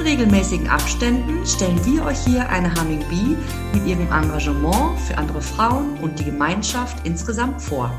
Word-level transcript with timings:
In 0.00 0.06
regelmäßigen 0.06 0.66
Abständen 0.66 1.44
stellen 1.44 1.78
wir 1.84 2.06
euch 2.06 2.18
hier 2.20 2.48
eine 2.48 2.74
Humming 2.74 3.04
Bee 3.10 3.36
mit 3.74 3.86
ihrem 3.86 4.06
Engagement 4.10 4.98
für 4.98 5.18
andere 5.18 5.42
Frauen 5.42 5.98
und 5.98 6.18
die 6.18 6.24
Gemeinschaft 6.24 7.06
insgesamt 7.06 7.60
vor. 7.60 7.92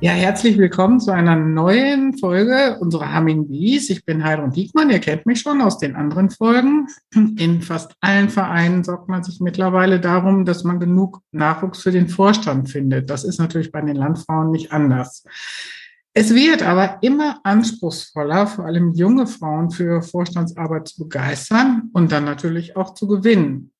Ja, 0.00 0.12
herzlich 0.12 0.58
willkommen 0.58 1.00
zu 1.00 1.10
einer 1.10 1.36
neuen 1.36 2.18
Folge 2.18 2.76
unserer 2.80 3.16
Humming 3.16 3.48
Bees. 3.48 3.88
Ich 3.88 4.04
bin 4.04 4.22
Heidrun 4.22 4.50
Diekmann, 4.50 4.90
ihr 4.90 4.98
kennt 4.98 5.24
mich 5.24 5.40
schon 5.40 5.62
aus 5.62 5.78
den 5.78 5.96
anderen 5.96 6.28
Folgen. 6.28 6.88
In 7.14 7.62
fast 7.62 7.94
allen 8.02 8.28
Vereinen 8.28 8.84
sorgt 8.84 9.08
man 9.08 9.24
sich 9.24 9.40
mittlerweile 9.40 10.00
darum, 10.00 10.44
dass 10.44 10.64
man 10.64 10.78
genug 10.80 11.22
Nachwuchs 11.32 11.80
für 11.80 11.92
den 11.92 12.08
Vorstand 12.08 12.68
findet. 12.68 13.08
Das 13.08 13.24
ist 13.24 13.38
natürlich 13.38 13.72
bei 13.72 13.80
den 13.80 13.96
Landfrauen 13.96 14.50
nicht 14.50 14.70
anders. 14.70 15.24
Es 16.14 16.34
wird 16.34 16.62
aber 16.62 16.98
immer 17.02 17.40
anspruchsvoller, 17.44 18.46
vor 18.46 18.64
allem 18.64 18.92
junge 18.92 19.26
Frauen 19.26 19.70
für 19.70 20.02
Vorstandsarbeit 20.02 20.88
zu 20.88 21.04
begeistern 21.04 21.90
und 21.92 22.10
dann 22.12 22.24
natürlich 22.24 22.76
auch 22.76 22.94
zu 22.94 23.06
gewinnen. 23.06 23.72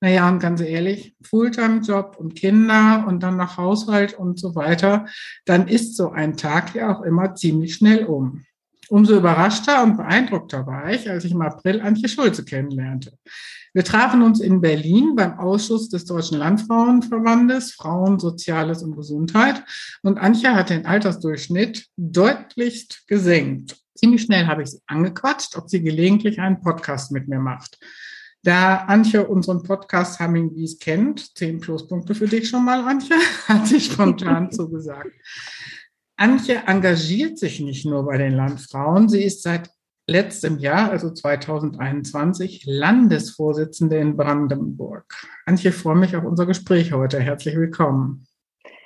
Naja, 0.00 0.28
und 0.28 0.38
ganz 0.38 0.60
ehrlich, 0.60 1.16
Fulltime-Job 1.22 2.16
und 2.18 2.34
Kinder 2.34 3.04
und 3.06 3.22
dann 3.22 3.36
noch 3.36 3.56
Haushalt 3.56 4.14
und 4.14 4.38
so 4.38 4.54
weiter, 4.54 5.06
dann 5.44 5.68
ist 5.68 5.96
so 5.96 6.10
ein 6.10 6.36
Tag 6.36 6.74
ja 6.74 6.94
auch 6.94 7.02
immer 7.02 7.34
ziemlich 7.34 7.74
schnell 7.74 8.04
um. 8.04 8.44
Umso 8.88 9.16
überraschter 9.16 9.82
und 9.82 9.96
beeindruckter 9.96 10.66
war 10.66 10.90
ich, 10.92 11.10
als 11.10 11.24
ich 11.24 11.32
im 11.32 11.42
April 11.42 11.80
Antje 11.80 12.08
Schulze 12.08 12.44
kennenlernte. 12.44 13.12
Wir 13.74 13.84
trafen 13.84 14.22
uns 14.22 14.40
in 14.40 14.60
Berlin 14.60 15.16
beim 15.16 15.38
Ausschuss 15.38 15.90
des 15.90 16.06
Deutschen 16.06 16.38
Landfrauenverbandes 16.38 17.72
Frauen, 17.72 18.18
Soziales 18.18 18.82
und 18.82 18.96
Gesundheit. 18.96 19.62
Und 20.02 20.18
Antje 20.18 20.54
hat 20.54 20.70
den 20.70 20.86
Altersdurchschnitt 20.86 21.86
deutlichst 21.96 23.06
gesenkt. 23.06 23.76
Ziemlich 23.94 24.22
schnell 24.22 24.46
habe 24.46 24.62
ich 24.62 24.70
sie 24.70 24.80
angequatscht, 24.86 25.56
ob 25.56 25.68
sie 25.68 25.82
gelegentlich 25.82 26.40
einen 26.40 26.60
Podcast 26.60 27.12
mit 27.12 27.28
mir 27.28 27.40
macht. 27.40 27.78
Da 28.42 28.76
Antje 28.76 29.26
unseren 29.26 29.62
Podcast 29.62 30.20
Humming 30.20 30.54
Bees 30.54 30.78
kennt, 30.78 31.36
zehn 31.36 31.58
Pluspunkte 31.60 32.14
für 32.14 32.28
dich 32.28 32.48
schon 32.48 32.64
mal, 32.64 32.80
Antje, 32.80 33.16
hat 33.48 33.66
sie 33.66 33.80
spontan 33.80 34.52
zugesagt. 34.52 35.12
Antje 36.18 36.62
engagiert 36.66 37.38
sich 37.38 37.60
nicht 37.60 37.84
nur 37.84 38.06
bei 38.06 38.16
den 38.16 38.32
Landfrauen, 38.32 39.08
sie 39.08 39.22
ist 39.22 39.42
seit 39.42 39.68
letztem 40.06 40.58
Jahr, 40.58 40.90
also 40.90 41.10
2021, 41.10 42.64
Landesvorsitzende 42.64 43.98
in 43.98 44.16
Brandenburg. 44.16 45.04
Antje, 45.44 45.70
ich 45.70 45.76
freue 45.76 45.96
mich 45.96 46.16
auf 46.16 46.24
unser 46.24 46.46
Gespräch 46.46 46.92
heute. 46.92 47.20
Herzlich 47.20 47.54
willkommen. 47.56 48.26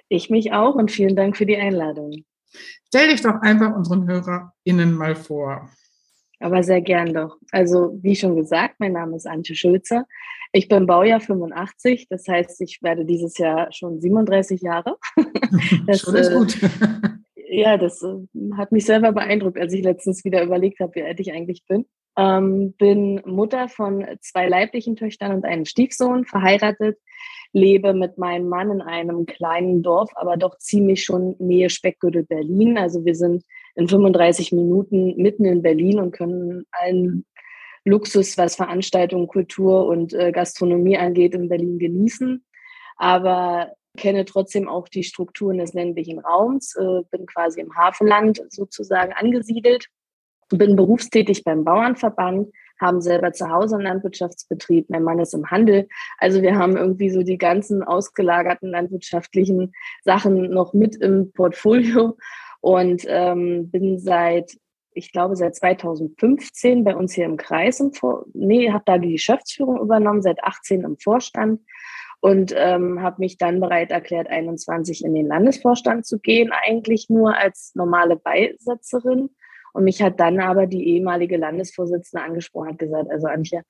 Ich 0.09 0.29
mich 0.29 0.53
auch 0.53 0.75
und 0.75 0.91
vielen 0.91 1.15
Dank 1.15 1.37
für 1.37 1.47
die 1.47 1.57
Einladung. 1.57 2.25
Stell 2.89 3.11
dich 3.11 3.23
doch 3.23 3.41
einfach 3.43 3.77
unseren 3.77 4.09
HörerInnen 4.09 4.93
mal 4.93 5.15
vor. 5.15 5.71
Aber 6.41 6.65
sehr 6.65 6.81
gern 6.81 7.15
doch. 7.15 7.37
Also, 7.53 7.97
wie 8.03 8.17
schon 8.17 8.35
gesagt, 8.35 8.77
mein 8.79 8.95
Name 8.95 9.15
ist 9.15 9.29
Antje 9.29 9.55
Schulze. 9.55 10.05
Ich 10.53 10.67
bin 10.67 10.87
Baujahr 10.87 11.21
85, 11.21 12.09
das 12.09 12.27
heißt, 12.27 12.61
ich 12.63 12.83
werde 12.83 13.05
dieses 13.05 13.39
Jahr 13.39 13.73
schon 13.73 14.01
37 14.01 14.63
Jahre. 14.63 14.97
Das 15.87 16.01
schon 16.01 16.15
ist 16.15 16.33
gut. 16.33 16.59
Ja, 17.51 17.77
das 17.77 18.03
äh, 18.03 18.17
hat 18.57 18.73
mich 18.73 18.87
selber 18.87 19.13
beeindruckt, 19.13 19.59
als 19.59 19.73
ich 19.73 19.83
letztens 19.83 20.25
wieder 20.25 20.43
überlegt 20.43 20.81
habe, 20.81 20.95
wie 20.95 21.03
alt 21.03 21.21
ich 21.21 21.33
eigentlich 21.33 21.65
bin. 21.67 21.85
Ähm, 22.17 22.75
bin 22.79 23.21
Mutter 23.25 23.69
von 23.69 24.07
zwei 24.21 24.49
leiblichen 24.49 24.97
Töchtern 24.97 25.35
und 25.35 25.45
einem 25.45 25.65
Stiefsohn, 25.65 26.25
verheiratet, 26.25 26.99
lebe 27.53 27.93
mit 27.93 28.19
meinem 28.19 28.49
Mann 28.49 28.71
in 28.71 28.81
einem 28.81 29.27
kleinen 29.27 29.83
Dorf, 29.83 30.11
aber 30.15 30.37
doch 30.37 30.59
ziemlich 30.59 31.03
schon 31.03 31.35
Nähe 31.39 31.71
Speckgürtel 31.71 32.25
Berlin. 32.25 32.79
Also 32.79 33.05
wir 33.05 33.15
sind 33.15 33.45
in 33.75 33.89
35 33.89 34.53
Minuten 34.53 35.17
mitten 35.17 35.45
in 35.45 35.63
Berlin 35.63 35.99
und 35.99 36.13
können 36.13 36.65
allen 36.71 37.25
Luxus, 37.85 38.39
was 38.39 38.57
Veranstaltungen, 38.57 39.27
Kultur 39.27 39.87
und 39.87 40.13
äh, 40.13 40.31
Gastronomie 40.33 40.99
angeht, 40.99 41.35
in 41.35 41.49
Berlin 41.49 41.79
genießen. 41.79 42.45
Aber 42.97 43.73
kenne 43.97 44.25
trotzdem 44.25 44.69
auch 44.69 44.89
die 44.89 45.03
Strukturen 45.03 45.59
des 45.59 45.73
ländlichen 45.75 46.19
Raums, 46.19 46.77
äh, 46.77 47.03
bin 47.11 47.27
quasi 47.27 47.61
im 47.61 47.75
Hafenland 47.77 48.43
sozusagen 48.49 49.13
angesiedelt, 49.13 49.87
bin 50.49 50.77
berufstätig 50.77 51.45
beim 51.45 51.65
Bauernverband, 51.65 52.49
haben 52.81 53.01
selber 53.01 53.33
zu 53.33 53.51
Hause 53.51 53.77
einen 53.77 53.85
Landwirtschaftsbetrieb, 53.85 54.89
mein 54.89 55.03
Mann 55.03 55.19
ist 55.19 55.35
im 55.35 55.51
Handel. 55.51 55.87
Also 56.19 56.43
wir 56.43 56.57
haben 56.57 56.77
irgendwie 56.77 57.11
so 57.11 57.23
die 57.23 57.39
ganzen 57.39 57.83
ausgelagerten 57.83 58.71
landwirtschaftlichen 58.71 59.73
Sachen 60.03 60.51
noch 60.51 60.73
mit 60.73 60.97
im 60.97 61.31
Portfolio 61.33 62.17
und 62.61 63.05
ähm, 63.07 63.71
bin 63.71 63.99
seit 63.99 64.57
ich 64.93 65.13
glaube, 65.13 65.37
seit 65.37 65.55
2015 65.55 66.83
bei 66.85 66.97
uns 66.97 67.13
hier 67.15 67.25
im 67.25 67.37
Kreis, 67.37 67.79
im 67.79 67.93
Vor 67.93 68.27
nee, 68.35 68.73
habe 68.73 68.83
da 68.87 68.99
die 68.99 69.13
Geschäftsführung 69.13 69.81
übernommen, 69.81 70.21
seit 70.21 70.43
18 70.43 70.83
im 70.83 70.99
Vorstand 70.99 71.61
und 72.21 72.55
ähm, 72.57 73.01
habe 73.03 73.17
mich 73.21 73.39
dann 73.39 73.61
bereit 73.61 73.91
erklärt, 73.91 74.29
21 74.29 75.05
in 75.05 75.15
den 75.15 75.27
Landesvorstand 75.27 76.07
zu 76.07 76.19
gehen, 76.19 76.51
eigentlich 76.53 77.09
nur 77.09 77.37
als 77.37 77.73
normale 77.75 78.17
Beisetzerin. 78.17 79.31
Und 79.73 79.85
mich 79.85 80.03
hat 80.03 80.21
dann 80.21 80.41
aber 80.41 80.67
die 80.67 80.87
ehemalige 80.89 81.37
Landesvorsitzende 81.37 82.25
angesprochen, 82.25 82.71
hat 82.71 82.79
gesagt, 82.79 83.11
also 83.11 83.27
Antje, 83.27 83.63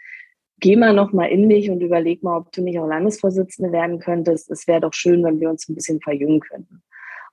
geh 0.59 0.75
mal 0.75 0.93
noch 0.93 1.12
mal 1.12 1.27
in 1.27 1.49
dich 1.49 1.71
und 1.71 1.81
überleg 1.81 2.22
mal, 2.22 2.38
ob 2.38 2.50
du 2.53 2.62
nicht 2.62 2.78
auch 2.78 2.88
Landesvorsitzende 2.88 3.71
werden 3.71 4.00
könntest. 4.00 4.50
Es 4.50 4.67
wäre 4.67 4.81
doch 4.81 4.94
schön, 4.94 5.22
wenn 5.22 5.41
wir 5.41 5.50
uns 5.50 5.69
ein 5.69 5.75
bisschen 5.75 6.00
verjüngen 6.00 6.41
könnten. 6.41 6.82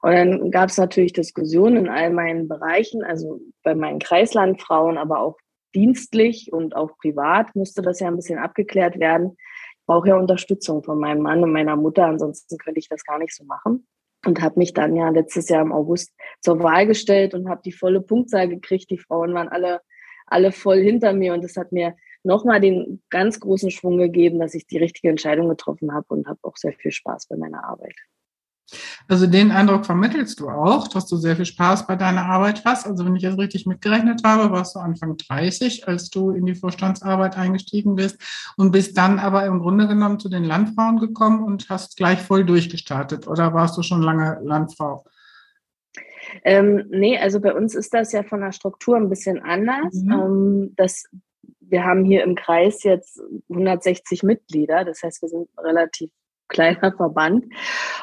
Und 0.02 0.12
dann 0.12 0.52
gab 0.52 0.70
es 0.70 0.78
natürlich 0.78 1.14
Diskussionen 1.14 1.78
in 1.78 1.90
all 1.90 2.12
meinen 2.12 2.48
Bereichen, 2.48 3.04
also 3.04 3.40
bei 3.64 3.74
meinen 3.74 4.00
Kreislandfrauen, 4.00 5.00
aber 5.00 5.22
auch 5.22 5.38
dienstlich 5.74 6.54
und 6.54 6.76
auch 6.76 6.96
privat 6.98 7.56
musste 7.56 7.82
das 7.82 8.00
ja 8.00 8.08
ein 8.08 8.16
bisschen 8.16 8.38
abgeklärt 8.38 9.00
werden 9.00 9.36
brauche 9.88 10.10
ja 10.10 10.18
Unterstützung 10.18 10.84
von 10.84 11.00
meinem 11.00 11.24
Mann 11.24 11.42
und 11.44 11.52
meiner 11.52 11.76
Mutter, 11.76 12.06
ansonsten 12.06 12.58
könnte 12.58 12.80
ich 12.80 12.90
das 12.90 13.04
gar 13.04 13.18
nicht 13.18 13.34
so 13.34 13.44
machen. 13.46 13.88
Und 14.26 14.42
habe 14.42 14.60
mich 14.60 14.74
dann 14.74 14.96
ja 14.96 15.10
letztes 15.10 15.48
Jahr 15.48 15.62
im 15.62 15.72
August 15.72 16.14
zur 16.42 16.62
Wahl 16.62 16.86
gestellt 16.86 17.34
und 17.34 17.50
habe 17.50 17.62
die 17.64 17.72
volle 17.72 18.02
Punktzahl 18.02 18.50
gekriegt. 18.50 18.90
Die 18.90 18.98
Frauen 18.98 19.34
waren 19.34 19.48
alle, 19.48 19.82
alle 20.26 20.52
voll 20.52 20.80
hinter 20.80 21.14
mir 21.14 21.34
und 21.34 21.44
das 21.44 21.56
hat 21.56 21.72
mir 21.72 21.96
nochmal 22.24 22.60
den 22.60 23.02
ganz 23.10 23.40
großen 23.40 23.72
Schwung 23.72 23.98
gegeben, 23.98 24.40
dass 24.40 24.54
ich 24.54 24.68
die 24.68 24.78
richtige 24.78 25.10
Entscheidung 25.10 25.48
getroffen 25.50 25.94
habe 25.94 26.08
und 26.10 26.28
habe 26.28 26.40
auch 26.44 26.58
sehr 26.58 26.74
viel 26.74 26.92
Spaß 26.92 27.28
bei 27.28 27.38
meiner 27.38 27.64
Arbeit. 27.64 27.96
Also 29.08 29.28
den 29.28 29.52
Eindruck 29.52 29.86
vermittelst 29.86 30.40
du 30.40 30.50
auch, 30.50 30.88
dass 30.88 31.08
du 31.08 31.16
sehr 31.16 31.36
viel 31.36 31.46
Spaß 31.46 31.88
bei 31.88 31.96
deiner 31.96 32.26
Arbeit 32.26 32.64
hast. 32.66 32.86
Also 32.86 33.06
wenn 33.06 33.16
ich 33.16 33.24
das 33.24 33.38
richtig 33.38 33.66
mitgerechnet 33.66 34.22
habe, 34.26 34.52
warst 34.52 34.76
du 34.76 34.80
Anfang 34.80 35.18
30, 35.18 35.88
als 35.88 36.10
du 36.10 36.32
in 36.32 36.46
die 36.46 36.56
Vorstandsarbeit 36.56 37.38
eingestiegen 37.38 37.96
bist 37.96 38.20
und 38.58 38.72
bist 38.72 38.98
dann 38.98 39.20
aber 39.20 39.46
im 39.46 39.60
Grunde 39.60 39.88
genommen 39.88 40.20
zu 40.20 40.30
den 40.30 40.44
Landfrauen 40.44 41.00
gekommen 41.00 41.44
und 41.44 41.70
hast 41.70 41.98
gleich 41.98 42.22
voll 42.22 42.46
durchgestartet. 42.46 43.28
Oder 43.28 43.54
warst 43.54 43.78
du 43.78 43.84
schon 43.84 44.02
lange 44.02 44.40
Landfrau? 44.44 45.06
Ähm, 46.44 46.86
nee, 46.90 47.18
also 47.18 47.40
bei 47.40 47.54
uns 47.54 47.74
ist 47.74 47.94
das 47.94 48.12
ja 48.12 48.24
von 48.24 48.42
der 48.42 48.52
Struktur 48.52 48.98
ein 48.98 49.10
bisschen 49.10 49.42
anders. 49.42 49.94
Mhm. 49.94 50.12
Ähm, 50.12 50.74
das, 50.76 51.06
wir 51.62 51.86
haben 51.86 52.04
hier 52.04 52.24
im 52.24 52.36
Kreis 52.36 52.84
jetzt 52.84 53.22
160 53.50 54.24
Mitglieder, 54.24 54.84
das 54.84 55.04
heißt, 55.04 55.22
wir 55.22 55.30
sind 55.30 55.50
relativ 55.58 56.12
kleiner 56.48 56.92
Verband. 56.92 57.46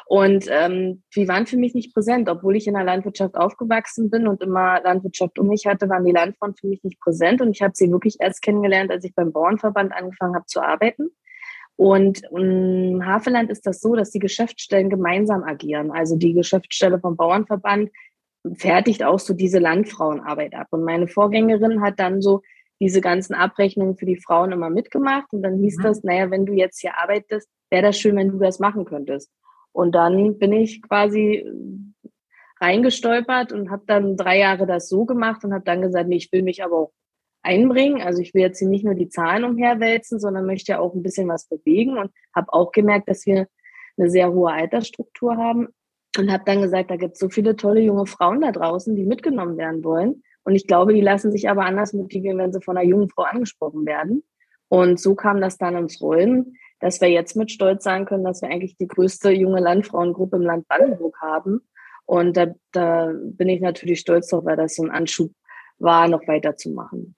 Und 0.06 0.46
ähm, 0.50 1.02
die 1.14 1.28
waren 1.28 1.46
für 1.46 1.56
mich 1.56 1.74
nicht 1.74 1.94
präsent. 1.94 2.28
Obwohl 2.28 2.56
ich 2.56 2.66
in 2.66 2.74
der 2.74 2.84
Landwirtschaft 2.84 3.36
aufgewachsen 3.36 4.10
bin 4.10 4.28
und 4.28 4.42
immer 4.42 4.80
Landwirtschaft 4.82 5.38
um 5.38 5.48
mich 5.48 5.66
hatte, 5.66 5.88
waren 5.88 6.04
die 6.04 6.12
Landfrauen 6.12 6.54
für 6.54 6.66
mich 6.66 6.82
nicht 6.84 7.00
präsent. 7.00 7.40
Und 7.40 7.50
ich 7.50 7.62
habe 7.62 7.72
sie 7.74 7.90
wirklich 7.90 8.16
erst 8.20 8.42
kennengelernt, 8.42 8.90
als 8.90 9.04
ich 9.04 9.14
beim 9.14 9.32
Bauernverband 9.32 9.92
angefangen 9.92 10.34
habe 10.34 10.46
zu 10.46 10.60
arbeiten. 10.60 11.10
Und 11.76 12.22
im 12.30 13.04
Havelland 13.04 13.50
ist 13.50 13.66
das 13.66 13.80
so, 13.80 13.96
dass 13.96 14.10
die 14.10 14.20
Geschäftsstellen 14.20 14.90
gemeinsam 14.90 15.42
agieren. 15.42 15.90
Also 15.90 16.16
die 16.16 16.32
Geschäftsstelle 16.32 17.00
vom 17.00 17.16
Bauernverband 17.16 17.90
fertigt 18.52 19.02
auch 19.02 19.18
so 19.18 19.34
diese 19.34 19.58
Landfrauenarbeit 19.58 20.54
ab. 20.54 20.68
Und 20.70 20.84
meine 20.84 21.08
Vorgängerin 21.08 21.80
hat 21.80 21.98
dann 21.98 22.20
so 22.20 22.42
diese 22.80 23.00
ganzen 23.00 23.34
Abrechnungen 23.34 23.96
für 23.96 24.06
die 24.06 24.20
Frauen 24.20 24.52
immer 24.52 24.70
mitgemacht. 24.70 25.32
Und 25.32 25.42
dann 25.42 25.58
hieß 25.58 25.78
mhm. 25.78 25.82
das, 25.82 26.02
naja, 26.02 26.30
wenn 26.30 26.46
du 26.46 26.52
jetzt 26.52 26.80
hier 26.80 26.98
arbeitest, 26.98 27.48
wäre 27.70 27.82
das 27.82 27.98
schön, 27.98 28.16
wenn 28.16 28.30
du 28.30 28.38
das 28.38 28.58
machen 28.58 28.84
könntest. 28.84 29.30
Und 29.72 29.94
dann 29.94 30.38
bin 30.38 30.52
ich 30.52 30.82
quasi 30.82 31.44
reingestolpert 32.60 33.52
und 33.52 33.70
habe 33.70 33.82
dann 33.86 34.16
drei 34.16 34.38
Jahre 34.38 34.66
das 34.66 34.88
so 34.88 35.04
gemacht 35.04 35.44
und 35.44 35.52
habe 35.52 35.64
dann 35.64 35.82
gesagt, 35.82 36.08
nee, 36.08 36.16
ich 36.16 36.32
will 36.32 36.42
mich 36.42 36.62
aber 36.62 36.76
auch 36.76 36.92
einbringen. 37.42 38.00
Also 38.00 38.22
ich 38.22 38.34
will 38.34 38.42
jetzt 38.42 38.58
hier 38.58 38.68
nicht 38.68 38.84
nur 38.84 38.94
die 38.94 39.08
Zahlen 39.08 39.44
umherwälzen, 39.44 40.18
sondern 40.18 40.46
möchte 40.46 40.72
ja 40.72 40.78
auch 40.78 40.94
ein 40.94 41.02
bisschen 41.02 41.28
was 41.28 41.46
bewegen 41.46 41.98
und 41.98 42.10
habe 42.34 42.52
auch 42.52 42.72
gemerkt, 42.72 43.08
dass 43.08 43.26
wir 43.26 43.48
eine 43.96 44.10
sehr 44.10 44.32
hohe 44.32 44.52
Altersstruktur 44.52 45.36
haben. 45.36 45.68
Und 46.16 46.30
habe 46.30 46.44
dann 46.46 46.62
gesagt, 46.62 46.92
da 46.92 46.96
gibt 46.96 47.14
es 47.14 47.18
so 47.18 47.28
viele 47.28 47.56
tolle 47.56 47.80
junge 47.80 48.06
Frauen 48.06 48.40
da 48.40 48.52
draußen, 48.52 48.94
die 48.94 49.04
mitgenommen 49.04 49.56
werden 49.56 49.82
wollen. 49.82 50.22
Und 50.44 50.54
ich 50.54 50.66
glaube, 50.66 50.94
die 50.94 51.00
lassen 51.00 51.32
sich 51.32 51.48
aber 51.48 51.64
anders 51.64 51.92
motivieren, 51.92 52.38
wenn 52.38 52.52
sie 52.52 52.60
von 52.60 52.76
einer 52.76 52.86
jungen 52.86 53.08
Frau 53.08 53.22
angesprochen 53.22 53.86
werden. 53.86 54.22
Und 54.68 55.00
so 55.00 55.14
kam 55.14 55.40
das 55.40 55.58
dann 55.58 55.76
ins 55.76 56.00
Rollen, 56.00 56.56
dass 56.80 57.00
wir 57.00 57.08
jetzt 57.08 57.36
mit 57.36 57.50
Stolz 57.50 57.84
sagen 57.84 58.04
können, 58.04 58.24
dass 58.24 58.42
wir 58.42 58.50
eigentlich 58.50 58.76
die 58.76 58.88
größte 58.88 59.30
junge 59.30 59.60
Landfrauengruppe 59.60 60.36
im 60.36 60.42
Land 60.42 60.68
Brandenburg 60.68 61.16
haben. 61.20 61.60
Und 62.06 62.36
da, 62.36 62.54
da 62.72 63.12
bin 63.14 63.48
ich 63.48 63.60
natürlich 63.60 64.00
stolz 64.00 64.28
drauf, 64.28 64.44
weil 64.44 64.56
das 64.56 64.74
so 64.74 64.82
ein 64.82 64.90
Anschub 64.90 65.32
war, 65.78 66.08
noch 66.08 66.26
weiterzumachen. 66.28 67.14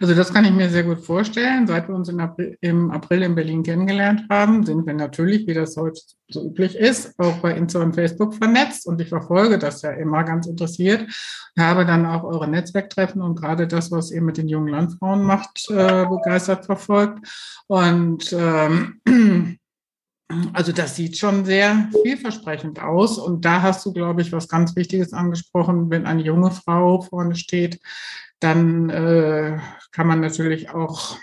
Also 0.00 0.14
das 0.14 0.32
kann 0.32 0.44
ich 0.44 0.52
mir 0.52 0.68
sehr 0.68 0.84
gut 0.84 1.00
vorstellen. 1.00 1.66
Seit 1.66 1.88
wir 1.88 1.94
uns 1.94 2.08
April, 2.08 2.56
im 2.60 2.90
April 2.90 3.22
in 3.22 3.34
Berlin 3.34 3.62
kennengelernt 3.62 4.24
haben, 4.30 4.64
sind 4.64 4.86
wir 4.86 4.94
natürlich, 4.94 5.46
wie 5.46 5.54
das 5.54 5.76
heute 5.76 6.00
so 6.28 6.44
üblich 6.44 6.76
ist, 6.76 7.18
auch 7.18 7.36
bei 7.38 7.52
Insta 7.52 7.82
und 7.82 7.94
Facebook 7.94 8.34
vernetzt 8.34 8.86
und 8.86 9.00
ich 9.00 9.08
verfolge 9.08 9.58
das 9.58 9.82
ja 9.82 9.90
immer 9.92 10.24
ganz 10.24 10.46
interessiert. 10.46 11.04
Ich 11.08 11.62
habe 11.62 11.86
dann 11.86 12.06
auch 12.06 12.24
eure 12.24 12.48
Netzwerktreffen 12.48 13.22
und 13.22 13.36
gerade 13.36 13.66
das, 13.66 13.90
was 13.90 14.10
ihr 14.10 14.22
mit 14.22 14.36
den 14.36 14.48
jungen 14.48 14.68
Landfrauen 14.68 15.22
macht, 15.22 15.70
äh, 15.70 16.06
begeistert 16.06 16.66
verfolgt. 16.66 17.26
Und 17.66 18.32
ähm, 18.32 19.00
also 20.52 20.72
das 20.72 20.96
sieht 20.96 21.18
schon 21.18 21.44
sehr 21.44 21.88
vielversprechend 22.02 22.80
aus. 22.80 23.18
Und 23.18 23.44
da 23.44 23.62
hast 23.62 23.84
du, 23.86 23.92
glaube 23.92 24.22
ich, 24.22 24.32
was 24.32 24.48
ganz 24.48 24.76
Wichtiges 24.76 25.12
angesprochen. 25.12 25.90
Wenn 25.90 26.06
eine 26.06 26.22
junge 26.22 26.50
Frau 26.50 27.02
vorne 27.02 27.34
steht, 27.34 27.80
dann 28.40 28.90
äh, 28.90 29.58
kann 29.92 30.06
man 30.06 30.20
natürlich 30.20 30.70
auch 30.70 31.16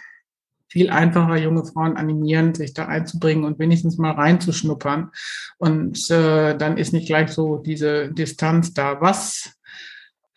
viel 0.68 0.90
einfacher 0.90 1.36
junge 1.36 1.66
Frauen 1.66 1.98
animieren, 1.98 2.56
sich 2.56 2.74
da 2.74 2.86
einzubringen 2.86 3.44
und 3.44 3.60
wenigstens 3.60 3.98
mal 3.98 4.12
reinzuschnuppern. 4.12 5.12
Und 5.58 6.10
äh, 6.10 6.58
dann 6.58 6.78
ist 6.78 6.94
nicht 6.94 7.08
gleich 7.08 7.32
so 7.32 7.58
diese 7.58 8.10
Distanz 8.14 8.74
da. 8.74 9.02
Was 9.02 9.60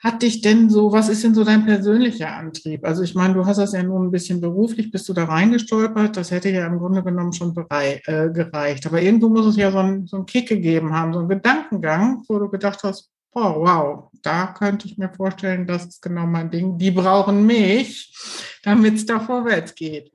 hat 0.04 0.20
dich 0.20 0.42
denn 0.42 0.68
so, 0.68 0.92
was 0.92 1.08
ist 1.08 1.24
denn 1.24 1.34
so 1.34 1.44
dein 1.44 1.64
persönlicher 1.64 2.36
Antrieb? 2.36 2.84
Also 2.84 3.02
ich 3.02 3.14
meine, 3.14 3.32
du 3.32 3.46
hast 3.46 3.56
das 3.56 3.72
ja 3.72 3.82
nun 3.82 4.06
ein 4.06 4.10
bisschen 4.10 4.38
beruflich, 4.38 4.90
bist 4.90 5.08
du 5.08 5.14
da 5.14 5.24
reingestolpert, 5.24 6.18
das 6.18 6.30
hätte 6.30 6.50
ja 6.50 6.66
im 6.66 6.78
Grunde 6.78 7.02
genommen 7.02 7.32
schon 7.32 7.54
berei 7.54 8.02
äh, 8.04 8.28
gereicht. 8.28 8.86
Aber 8.86 9.00
irgendwo 9.00 9.30
muss 9.30 9.46
es 9.46 9.56
ja 9.56 9.72
so 9.72 9.78
einen 9.78 10.06
so 10.06 10.22
Kick 10.24 10.50
gegeben 10.50 10.92
haben, 10.92 11.14
so 11.14 11.20
einen 11.20 11.30
Gedankengang, 11.30 12.22
wo 12.28 12.38
du 12.38 12.50
gedacht 12.50 12.82
hast, 12.84 13.10
oh 13.32 13.54
wow, 13.64 14.10
da 14.20 14.48
könnte 14.48 14.86
ich 14.86 14.98
mir 14.98 15.08
vorstellen, 15.08 15.66
das 15.66 15.86
ist 15.86 16.02
genau 16.02 16.26
mein 16.26 16.50
Ding. 16.50 16.76
Die 16.76 16.90
brauchen 16.90 17.46
mich, 17.46 18.14
damit 18.62 18.96
es 18.96 19.06
da 19.06 19.18
vorwärts 19.18 19.74
geht. 19.74 20.12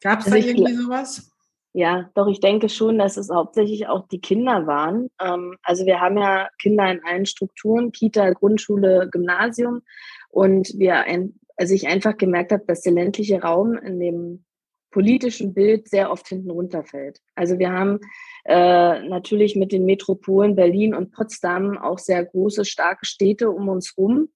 Gab 0.00 0.20
es 0.20 0.26
also 0.26 0.38
da 0.38 0.44
irgendwie 0.44 0.74
sowas? 0.74 1.28
Ja, 1.76 2.08
doch, 2.14 2.26
ich 2.26 2.40
denke 2.40 2.70
schon, 2.70 2.96
dass 2.96 3.18
es 3.18 3.28
hauptsächlich 3.28 3.86
auch 3.86 4.08
die 4.08 4.22
Kinder 4.22 4.66
waren. 4.66 5.10
Ähm, 5.20 5.58
also 5.62 5.84
wir 5.84 6.00
haben 6.00 6.16
ja 6.16 6.48
Kinder 6.58 6.90
in 6.90 7.04
allen 7.04 7.26
Strukturen, 7.26 7.92
Kita, 7.92 8.30
Grundschule, 8.30 9.10
Gymnasium. 9.12 9.82
Und 10.30 10.72
wir, 10.78 11.04
also 11.58 11.74
ich 11.74 11.86
einfach 11.86 12.16
gemerkt 12.16 12.52
habe, 12.52 12.64
dass 12.66 12.80
der 12.80 12.94
ländliche 12.94 13.42
Raum 13.42 13.76
in 13.76 14.00
dem 14.00 14.46
politischen 14.90 15.52
Bild 15.52 15.86
sehr 15.86 16.10
oft 16.10 16.26
hinten 16.28 16.50
runterfällt. 16.50 17.20
Also 17.34 17.58
wir 17.58 17.70
haben 17.70 18.00
äh, 18.46 19.06
natürlich 19.06 19.54
mit 19.54 19.70
den 19.70 19.84
Metropolen 19.84 20.56
Berlin 20.56 20.94
und 20.94 21.12
Potsdam 21.12 21.76
auch 21.76 21.98
sehr 21.98 22.24
große, 22.24 22.64
starke 22.64 23.04
Städte 23.04 23.50
um 23.50 23.68
uns 23.68 23.92
herum 23.94 24.30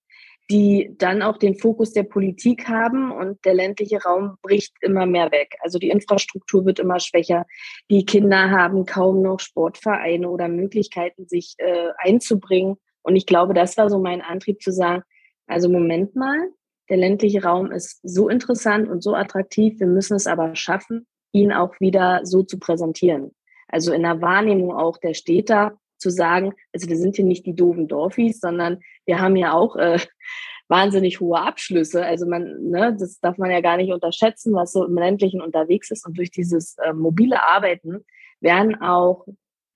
die 0.51 0.95
dann 0.99 1.23
auch 1.23 1.37
den 1.39 1.55
Fokus 1.55 1.93
der 1.93 2.03
Politik 2.03 2.69
haben 2.69 3.13
und 3.13 3.45
der 3.45 3.55
ländliche 3.55 4.03
Raum 4.03 4.37
bricht 4.43 4.75
immer 4.81 5.07
mehr 5.07 5.31
weg. 5.31 5.57
Also 5.61 5.79
die 5.79 5.91
Infrastruktur 5.91 6.67
wird 6.67 6.81
immer 6.81 6.99
schwächer. 6.99 7.47
Die 7.89 8.05
Kinder 8.05 8.51
haben 8.51 8.85
kaum 8.85 9.23
noch 9.23 9.39
Sportvereine 9.39 10.29
oder 10.29 10.49
Möglichkeiten, 10.49 11.29
sich 11.29 11.55
äh, 11.59 11.91
einzubringen. 11.99 12.77
Und 13.03 13.15
ich 13.15 13.27
glaube, 13.27 13.55
das 13.55 13.77
war 13.77 13.89
so 13.89 14.01
mein 14.01 14.23
Antrieb 14.23 14.61
zu 14.61 14.73
sagen, 14.73 15.05
also 15.47 15.69
Moment 15.69 16.17
mal, 16.17 16.51
der 16.89 16.97
ländliche 16.97 17.45
Raum 17.45 17.71
ist 17.71 18.01
so 18.03 18.29
interessant 18.29 18.89
und 18.89 19.03
so 19.03 19.15
attraktiv, 19.15 19.79
wir 19.79 19.87
müssen 19.87 20.17
es 20.17 20.27
aber 20.27 20.57
schaffen, 20.57 21.07
ihn 21.31 21.53
auch 21.53 21.79
wieder 21.79 22.23
so 22.25 22.43
zu 22.43 22.59
präsentieren. 22.59 23.31
Also 23.69 23.93
in 23.93 24.03
der 24.03 24.21
Wahrnehmung 24.21 24.73
auch 24.75 24.99
der 24.99 25.15
Städter 25.15 25.79
zu 26.01 26.11
sagen, 26.11 26.53
also 26.73 26.89
wir 26.89 26.97
sind 26.97 27.17
hier 27.17 27.25
nicht 27.25 27.47
die 27.47 27.55
doofen 27.55 27.89
Dorfis, 27.89 28.41
sondern 28.41 28.81
wir 29.07 29.21
haben 29.21 29.37
ja 29.37 29.53
auch 29.53 29.77
äh, 29.77 29.99
wahnsinnig 30.69 31.21
hohe 31.21 31.39
Abschlüsse. 31.39 32.05
Also 32.05 32.27
man, 32.27 32.71
ne, 32.71 32.97
das 32.99 33.21
darf 33.21 33.39
man 33.39 33.51
ja 33.51 33.61
gar 33.61 33.77
nicht 33.77 33.93
unterschätzen, 33.93 34.55
was 34.55 34.73
so 34.73 34.85
im 34.85 34.95
ländlichen 34.95 35.41
unterwegs 35.41 35.91
ist. 35.91 36.07
Und 36.07 36.17
durch 36.17 36.31
dieses 36.31 36.77
äh, 36.79 36.93
mobile 36.93 37.43
Arbeiten 37.43 38.05
werden 38.41 38.81
auch 38.81 39.27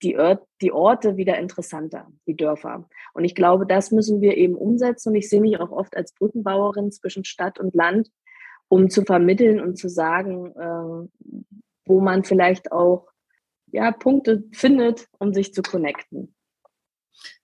die, 0.01 0.17
Ort, 0.17 0.45
die 0.61 0.71
Orte 0.71 1.17
wieder 1.17 1.37
interessanter, 1.37 2.07
die 2.27 2.35
Dörfer. 2.35 2.87
Und 3.13 3.23
ich 3.23 3.35
glaube, 3.35 3.65
das 3.65 3.91
müssen 3.91 4.21
wir 4.21 4.37
eben 4.37 4.55
umsetzen. 4.55 5.09
Und 5.09 5.15
ich 5.15 5.29
sehe 5.29 5.41
mich 5.41 5.59
auch 5.59 5.71
oft 5.71 5.95
als 5.95 6.13
Brückenbauerin 6.13 6.91
zwischen 6.91 7.25
Stadt 7.25 7.59
und 7.59 7.75
Land, 7.75 8.09
um 8.67 8.89
zu 8.89 9.03
vermitteln 9.03 9.59
und 9.59 9.77
zu 9.77 9.89
sagen, 9.89 10.53
äh, 10.55 11.39
wo 11.85 12.01
man 12.01 12.23
vielleicht 12.23 12.71
auch 12.71 13.07
ja, 13.75 13.91
Punkte 13.91 14.43
findet, 14.51 15.07
um 15.19 15.33
sich 15.33 15.53
zu 15.53 15.61
connecten. 15.61 16.33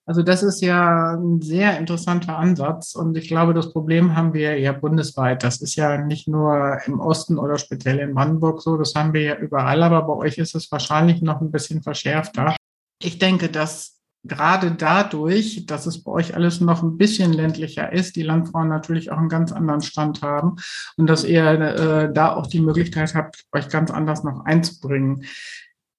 Also 0.04 0.22
das 0.22 0.42
ist 0.42 0.60
ja 0.60 1.14
ein 1.14 1.40
sehr 1.40 1.78
interessanter 1.78 2.36
Ansatz 2.36 2.96
und 2.96 3.16
ich 3.16 3.28
glaube, 3.28 3.54
das 3.54 3.72
Problem 3.72 4.16
haben 4.16 4.34
wir 4.34 4.58
ja 4.58 4.72
bundesweit. 4.72 5.44
Das 5.44 5.60
ist 5.60 5.76
ja 5.76 5.96
nicht 5.98 6.26
nur 6.26 6.78
im 6.86 6.98
Osten 6.98 7.38
oder 7.38 7.56
speziell 7.56 8.00
in 8.00 8.14
Brandenburg 8.14 8.62
so, 8.62 8.76
das 8.76 8.94
haben 8.96 9.12
wir 9.12 9.22
ja 9.22 9.36
überall, 9.36 9.82
aber 9.82 10.02
bei 10.02 10.14
euch 10.14 10.38
ist 10.38 10.56
es 10.56 10.72
wahrscheinlich 10.72 11.22
noch 11.22 11.40
ein 11.40 11.52
bisschen 11.52 11.82
verschärfter. 11.82 12.56
Ich 13.00 13.20
denke, 13.20 13.48
dass 13.48 14.02
gerade 14.24 14.72
dadurch, 14.72 15.66
dass 15.66 15.86
es 15.86 16.02
bei 16.02 16.12
euch 16.12 16.34
alles 16.34 16.60
noch 16.60 16.82
ein 16.82 16.96
bisschen 16.96 17.32
ländlicher 17.32 17.92
ist, 17.92 18.16
die 18.16 18.22
Landfrauen 18.22 18.68
natürlich 18.68 19.10
auch 19.10 19.18
einen 19.18 19.28
ganz 19.28 19.52
anderen 19.52 19.82
Stand 19.82 20.22
haben 20.22 20.56
und 20.96 21.08
dass 21.08 21.24
ihr 21.24 21.44
äh, 21.44 22.12
da 22.12 22.34
auch 22.34 22.46
die 22.46 22.60
Möglichkeit 22.60 23.14
habt, 23.14 23.44
euch 23.52 23.68
ganz 23.68 23.90
anders 23.90 24.22
noch 24.22 24.44
einzubringen. 24.44 25.24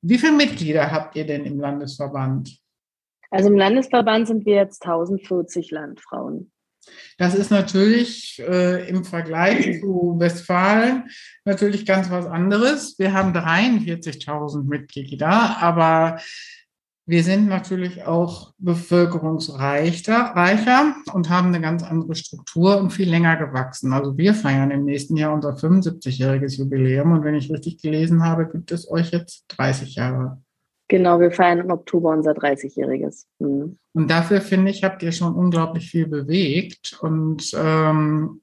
Wie 0.05 0.17
viele 0.17 0.33
Mitglieder 0.33 0.91
habt 0.91 1.15
ihr 1.15 1.25
denn 1.25 1.45
im 1.45 1.61
Landesverband? 1.61 2.57
Also 3.31 3.49
im 3.49 3.55
Landesverband 3.55 4.27
sind 4.27 4.45
wir 4.45 4.55
jetzt 4.55 4.83
1040 4.83 5.71
Landfrauen. 5.71 6.51
Das 7.17 7.33
ist 7.33 7.51
natürlich 7.51 8.43
äh, 8.45 8.89
im 8.89 9.05
Vergleich 9.05 9.79
zu 9.79 10.15
Westfalen 10.19 11.09
natürlich 11.45 11.85
ganz 11.85 12.11
was 12.11 12.25
anderes. 12.25 12.99
Wir 12.99 13.13
haben 13.13 13.31
43.000 13.31 14.65
Mitglieder, 14.65 15.61
aber 15.61 16.19
wir 17.05 17.23
sind 17.23 17.47
natürlich 17.47 18.05
auch 18.05 18.53
bevölkerungsreicher 18.59 20.33
und 21.13 21.29
haben 21.29 21.49
eine 21.49 21.59
ganz 21.59 21.83
andere 21.83 22.15
Struktur 22.15 22.77
und 22.77 22.91
viel 22.91 23.09
länger 23.09 23.35
gewachsen. 23.35 23.91
Also 23.91 24.17
wir 24.17 24.33
feiern 24.33 24.71
im 24.71 24.85
nächsten 24.85 25.17
Jahr 25.17 25.33
unser 25.33 25.51
75-jähriges 25.51 26.57
Jubiläum 26.57 27.11
und 27.11 27.23
wenn 27.25 27.35
ich 27.35 27.51
richtig 27.51 27.81
gelesen 27.81 28.23
habe, 28.23 28.47
gibt 28.47 28.71
es 28.71 28.89
euch 28.89 29.11
jetzt 29.11 29.45
30 29.49 29.95
Jahre. 29.95 30.41
Genau, 30.87 31.19
wir 31.19 31.31
feiern 31.31 31.59
im 31.59 31.71
Oktober 31.71 32.11
unser 32.11 32.31
30-jähriges. 32.31 33.25
Mhm. 33.39 33.77
Und 33.93 34.09
dafür 34.09 34.39
finde 34.41 34.71
ich, 34.71 34.83
habt 34.83 35.03
ihr 35.03 35.11
schon 35.11 35.33
unglaublich 35.33 35.89
viel 35.89 36.07
bewegt 36.07 36.97
und 37.01 37.51
ähm, 37.53 38.41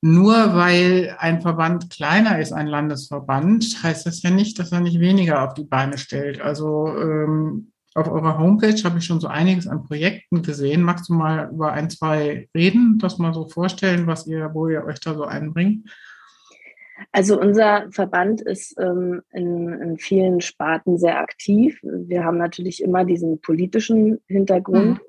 nur 0.00 0.54
weil 0.54 1.14
ein 1.18 1.40
Verband 1.42 1.90
kleiner 1.90 2.40
ist, 2.40 2.52
ein 2.52 2.66
Landesverband, 2.66 3.82
heißt 3.82 4.06
das 4.06 4.22
ja 4.22 4.30
nicht, 4.30 4.58
dass 4.58 4.72
er 4.72 4.80
nicht 4.80 4.98
weniger 4.98 5.44
auf 5.44 5.54
die 5.54 5.64
Beine 5.64 5.98
stellt. 5.98 6.40
Also 6.40 6.88
ähm, 6.88 7.71
auf 7.94 8.10
eurer 8.10 8.38
Homepage 8.38 8.82
habe 8.84 8.98
ich 8.98 9.04
schon 9.04 9.20
so 9.20 9.28
einiges 9.28 9.66
an 9.66 9.84
Projekten 9.84 10.42
gesehen. 10.42 10.82
Magst 10.82 11.08
du 11.08 11.14
mal 11.14 11.50
über 11.52 11.72
ein, 11.72 11.90
zwei 11.90 12.48
reden, 12.54 12.98
das 12.98 13.18
mal 13.18 13.34
so 13.34 13.48
vorstellen, 13.48 14.06
was 14.06 14.26
ihr, 14.26 14.50
wo 14.54 14.68
ihr 14.68 14.84
euch 14.84 15.00
da 15.00 15.14
so 15.14 15.24
einbringt? 15.24 15.90
Also 17.10 17.40
unser 17.40 17.90
Verband 17.90 18.40
ist 18.40 18.78
ähm, 18.78 19.22
in, 19.32 19.72
in, 19.80 19.98
vielen 19.98 20.40
Sparten 20.40 20.98
sehr 20.98 21.18
aktiv. 21.18 21.80
Wir 21.82 22.24
haben 22.24 22.38
natürlich 22.38 22.82
immer 22.82 23.04
diesen 23.04 23.40
politischen 23.40 24.20
Hintergrund, 24.28 24.98
mhm. 24.98 25.00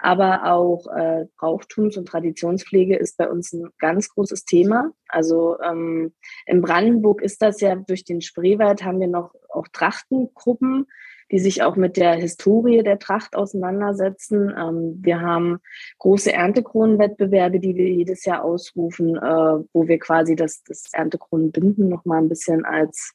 aber 0.00 0.52
auch 0.52 0.86
äh, 0.94 1.26
Brauchtums- 1.38 1.96
und 1.96 2.06
Traditionspflege 2.06 2.96
ist 2.96 3.16
bei 3.16 3.28
uns 3.28 3.52
ein 3.52 3.70
ganz 3.78 4.10
großes 4.10 4.44
Thema. 4.44 4.90
Also 5.08 5.56
ähm, 5.60 6.12
in 6.46 6.60
Brandenburg 6.60 7.22
ist 7.22 7.40
das 7.40 7.60
ja 7.60 7.74
durch 7.74 8.04
den 8.04 8.20
Spreewald 8.20 8.84
haben 8.84 9.00
wir 9.00 9.08
noch 9.08 9.34
auch 9.48 9.66
Trachtengruppen 9.72 10.86
die 11.30 11.38
sich 11.38 11.62
auch 11.62 11.76
mit 11.76 11.96
der 11.96 12.14
Historie 12.14 12.82
der 12.82 12.98
Tracht 12.98 13.36
auseinandersetzen. 13.36 14.52
Ähm, 14.56 14.98
wir 15.00 15.20
haben 15.20 15.58
große 15.98 16.32
Erntekronenwettbewerbe, 16.32 17.60
die 17.60 17.76
wir 17.76 17.88
jedes 17.88 18.24
Jahr 18.24 18.44
ausrufen, 18.44 19.16
äh, 19.16 19.64
wo 19.72 19.86
wir 19.86 19.98
quasi 19.98 20.36
das, 20.36 20.62
das 20.64 20.84
Erntekronenbinden 20.92 21.88
noch 21.88 22.04
mal 22.04 22.18
ein 22.18 22.28
bisschen 22.28 22.64
als 22.64 23.14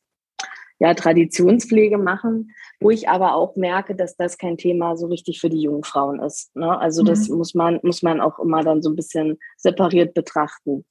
ja, 0.79 0.94
Traditionspflege 0.94 1.98
machen, 1.98 2.51
wo 2.82 2.89
ich 2.89 3.08
aber 3.08 3.36
auch 3.36 3.55
merke, 3.55 3.96
dass 3.96 4.17
das 4.17 4.38
kein 4.38 4.58
Thema 4.58 4.98
so 4.98 5.08
richtig 5.08 5.39
für 5.39 5.50
die 5.50 5.62
jungen 5.62 5.84
Frauen 5.84 6.20
ist. 6.20 6.55
Ne? 6.55 6.77
Also 6.79 7.01
mhm. 7.01 7.08
das 7.08 7.29
muss 7.29 7.53
man, 7.53 7.79
muss 7.84 8.03
man 8.03 8.20
auch 8.20 8.39
immer 8.39 8.63
dann 8.63 8.82
so 8.82 8.89
ein 8.89 8.96
bisschen 8.96 9.38
separiert 9.55 10.13
betrachten. 10.13 10.86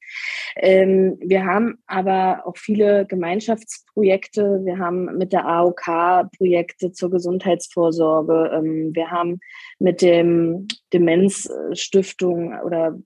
Ähm, 0.56 1.18
wir 1.20 1.44
haben 1.44 1.78
aber 1.86 2.42
auch 2.46 2.56
viele 2.56 3.06
Gemeinschaftsprojekte. 3.06 4.62
Wir 4.64 4.78
haben 4.78 5.16
mit 5.18 5.32
der 5.32 5.46
AOK 5.46 6.30
Projekte 6.36 6.92
zur 6.92 7.10
Gesundheitsvorsorge. 7.10 8.52
Ähm, 8.54 8.90
wir 8.94 9.10
haben 9.10 9.40
mit 9.78 10.00
dem 10.00 10.66
Demenzstiftung 10.92 12.58
oder 12.64 12.98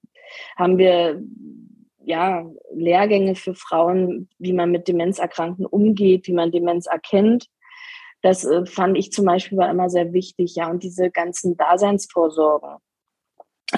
haben 0.57 0.79
wir 0.79 1.21
ja, 2.09 2.51
Lehrgänge 2.75 3.35
für 3.35 3.55
Frauen, 3.55 4.31
wie 4.39 4.55
man 4.55 4.71
mit 4.71 4.89
Demenzerkrankten 4.89 5.67
umgeht, 5.67 6.27
wie 6.27 6.33
man 6.33 6.51
Demenz 6.51 6.87
erkennt. 6.87 7.49
Das 8.23 8.45
äh, 8.45 8.65
fand 8.65 8.97
ich 8.97 9.13
zum 9.13 9.27
Beispiel 9.27 9.59
war 9.59 9.71
immer 9.71 9.91
sehr 9.91 10.15
wichtig, 10.15 10.55
ja, 10.57 10.71
und 10.71 10.83
diese 10.83 11.11
ganzen 11.11 11.57
Daseinsvorsorgen. 11.57 12.77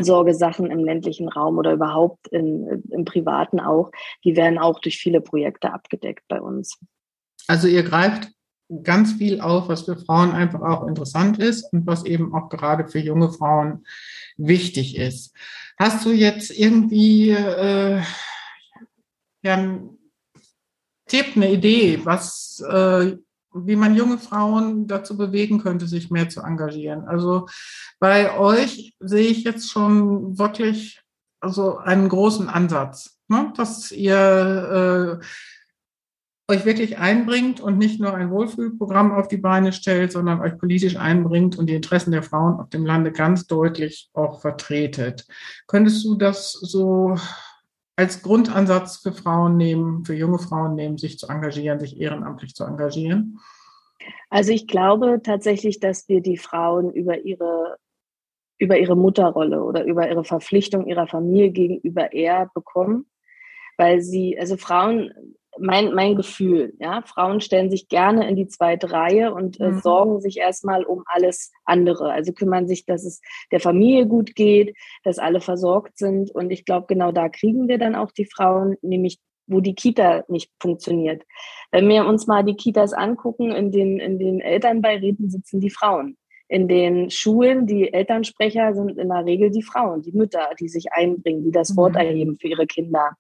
Sorgesachen 0.01 0.71
im 0.71 0.85
ländlichen 0.85 1.29
Raum 1.29 1.59
oder 1.59 1.73
überhaupt 1.73 2.29
in, 2.29 2.85
im 2.93 3.05
Privaten 3.05 3.59
auch, 3.59 3.91
die 4.23 4.37
werden 4.37 4.57
auch 4.57 4.79
durch 4.79 4.99
viele 4.99 5.21
Projekte 5.21 5.73
abgedeckt 5.73 6.23
bei 6.29 6.41
uns. 6.41 6.79
Also 7.49 7.67
ihr 7.67 7.83
greift 7.83 8.31
ganz 8.83 9.15
viel 9.15 9.41
auf, 9.41 9.69
was 9.69 9.83
für 9.83 9.97
Frauen 9.97 10.33
einfach 10.33 10.61
auch 10.61 10.87
interessant 10.87 11.39
ist 11.39 11.65
und 11.73 11.87
was 11.87 12.05
eben 12.05 12.35
auch 12.35 12.49
gerade 12.49 12.89
für 12.89 13.01
junge 13.01 13.33
Frauen 13.33 13.85
wichtig 14.37 14.97
ist. 14.97 15.35
Hast 15.79 16.05
du 16.05 16.11
jetzt 16.11 16.51
irgendwie 16.51 17.31
äh, 17.31 18.03
ja, 19.43 19.55
einen 19.55 19.99
Tipp, 21.07 21.35
eine 21.35 21.51
Idee, 21.51 22.01
was, 22.05 22.63
äh, 22.69 23.17
wie 23.53 23.77
man 23.77 23.97
junge 23.97 24.19
Frauen 24.19 24.87
dazu 24.87 25.17
bewegen 25.17 25.61
könnte, 25.61 25.89
sich 25.89 26.11
mehr 26.11 26.29
zu 26.29 26.41
engagieren? 26.41 27.09
Also 27.09 27.49
bei 27.99 28.39
euch 28.39 28.95
sehe 29.01 29.29
ich 29.29 29.43
jetzt 29.43 29.71
schon 29.71 30.39
wirklich 30.39 31.03
also 31.41 31.79
einen 31.79 32.09
großen 32.09 32.49
Ansatz, 32.49 33.19
ne? 33.29 33.53
dass 33.57 33.91
ihr 33.91 35.21
äh, 35.21 35.25
euch 36.51 36.65
wirklich 36.65 36.99
einbringt 36.99 37.61
und 37.61 37.79
nicht 37.79 38.01
nur 38.01 38.13
ein 38.13 38.31
Wohlfühlprogramm 38.31 39.13
auf 39.13 39.29
die 39.29 39.37
Beine 39.37 39.73
stellt, 39.73 40.13
sondern 40.13 40.41
euch 40.41 40.59
politisch 40.59 40.97
einbringt 40.97 41.57
und 41.57 41.71
die 41.71 41.75
Interessen 41.75 42.11
der 42.11 42.25
Frauen 42.25 42.59
auf 42.61 42.69
dem 42.71 42.85
Lande 42.85 43.13
ganz 43.13 43.47
deutlich 43.47 44.11
auch 44.13 44.41
vertretet. 44.41 45.27
Könntest 45.69 46.05
du 46.05 46.17
das 46.17 46.53
so 46.53 47.17
als 47.97 48.23
Grundansatz 48.23 48.99
für 48.99 49.13
Frauen 49.13 49.57
nehmen, 49.57 50.05
für 50.05 50.15
junge 50.15 50.39
Frauen 50.39 50.75
nehmen, 50.75 50.99
sich 50.99 51.19
zu 51.19 51.29
engagieren, 51.29 51.79
sich 51.79 52.01
ehrenamtlich 52.01 52.55
zu 52.55 52.65
engagieren? 52.65 53.39
Also 54.29 54.53
ich 54.53 54.67
glaube 54.67 55.21
tatsächlich, 55.23 55.79
dass 55.79 56.09
wir 56.09 56.21
die 56.21 56.39
Frauen 56.39 56.91
über 56.91 57.19
ihre 57.21 57.77
über 58.59 58.79
ihre 58.79 58.97
Mutterrolle 58.97 59.63
oder 59.65 59.85
über 59.85 60.11
ihre 60.11 60.23
Verpflichtung 60.23 60.87
ihrer 60.87 61.07
Familie 61.07 61.51
gegenüber 61.51 62.13
eher 62.13 62.51
bekommen, 62.53 63.07
weil 63.79 64.03
sie, 64.03 64.39
also 64.39 64.59
Frauen 64.59 65.15
mein, 65.61 65.93
mein 65.95 66.17
Gefühl. 66.17 66.75
Ja? 66.79 67.03
Frauen 67.03 67.41
stellen 67.41 67.71
sich 67.71 67.89
gerne 67.89 68.29
in 68.29 68.37
die 68.37 68.49
zweite 68.49 68.91
Reihe 68.91 69.33
und 69.33 69.61
äh, 69.61 69.71
mhm. 69.71 69.81
sorgen 69.81 70.21
sich 70.21 70.39
erstmal 70.39 70.85
um 70.85 71.03
alles 71.07 71.53
andere. 71.65 72.13
Also 72.13 72.33
kümmern 72.33 72.67
sich, 72.67 72.87
dass 72.87 73.05
es 73.05 73.21
der 73.53 73.61
Familie 73.61 74.07
gut 74.07 74.35
geht, 74.35 74.77
dass 75.05 75.19
alle 75.19 75.41
versorgt 75.41 75.99
sind. 75.99 76.31
Und 76.31 76.51
ich 76.51 76.65
glaube, 76.65 76.87
genau 76.89 77.13
da 77.13 77.29
kriegen 77.29 77.69
wir 77.69 77.79
dann 77.79 77.95
auch 77.95 78.11
die 78.11 78.27
Frauen, 78.27 78.77
nämlich 78.83 79.19
wo 79.47 79.61
die 79.61 79.75
Kita 79.75 80.25
nicht 80.29 80.51
funktioniert. 80.61 81.25
Wenn 81.73 81.89
wir 81.89 82.07
uns 82.07 82.27
mal 82.27 82.45
die 82.45 82.55
Kitas 82.55 82.93
angucken, 82.93 83.51
in 83.51 83.73
den, 83.73 83.99
in 83.99 84.19
den 84.19 84.41
Elternbeiräten 84.41 85.29
sitzen 85.29 85.61
die 85.61 85.71
Frauen 85.71 86.17
in 86.51 86.67
den 86.67 87.11
Schulen, 87.11 87.65
die 87.69 87.93
Elternsprecher 87.93 88.75
sind 88.75 88.99
in 88.99 89.09
der 89.09 89.25
Regel 89.25 89.51
die 89.51 89.63
Frauen, 89.63 90.03
die 90.03 90.11
Mütter, 90.11 90.51
die 90.59 90.69
sich 90.69 90.93
einbringen, 90.93 91.45
die 91.45 91.53
das 91.53 91.77
Wort 91.77 91.93
mhm. 91.93 92.01
erheben 92.01 92.37
für 92.41 92.49
ihre 92.49 92.67
Kinder. 92.67 93.13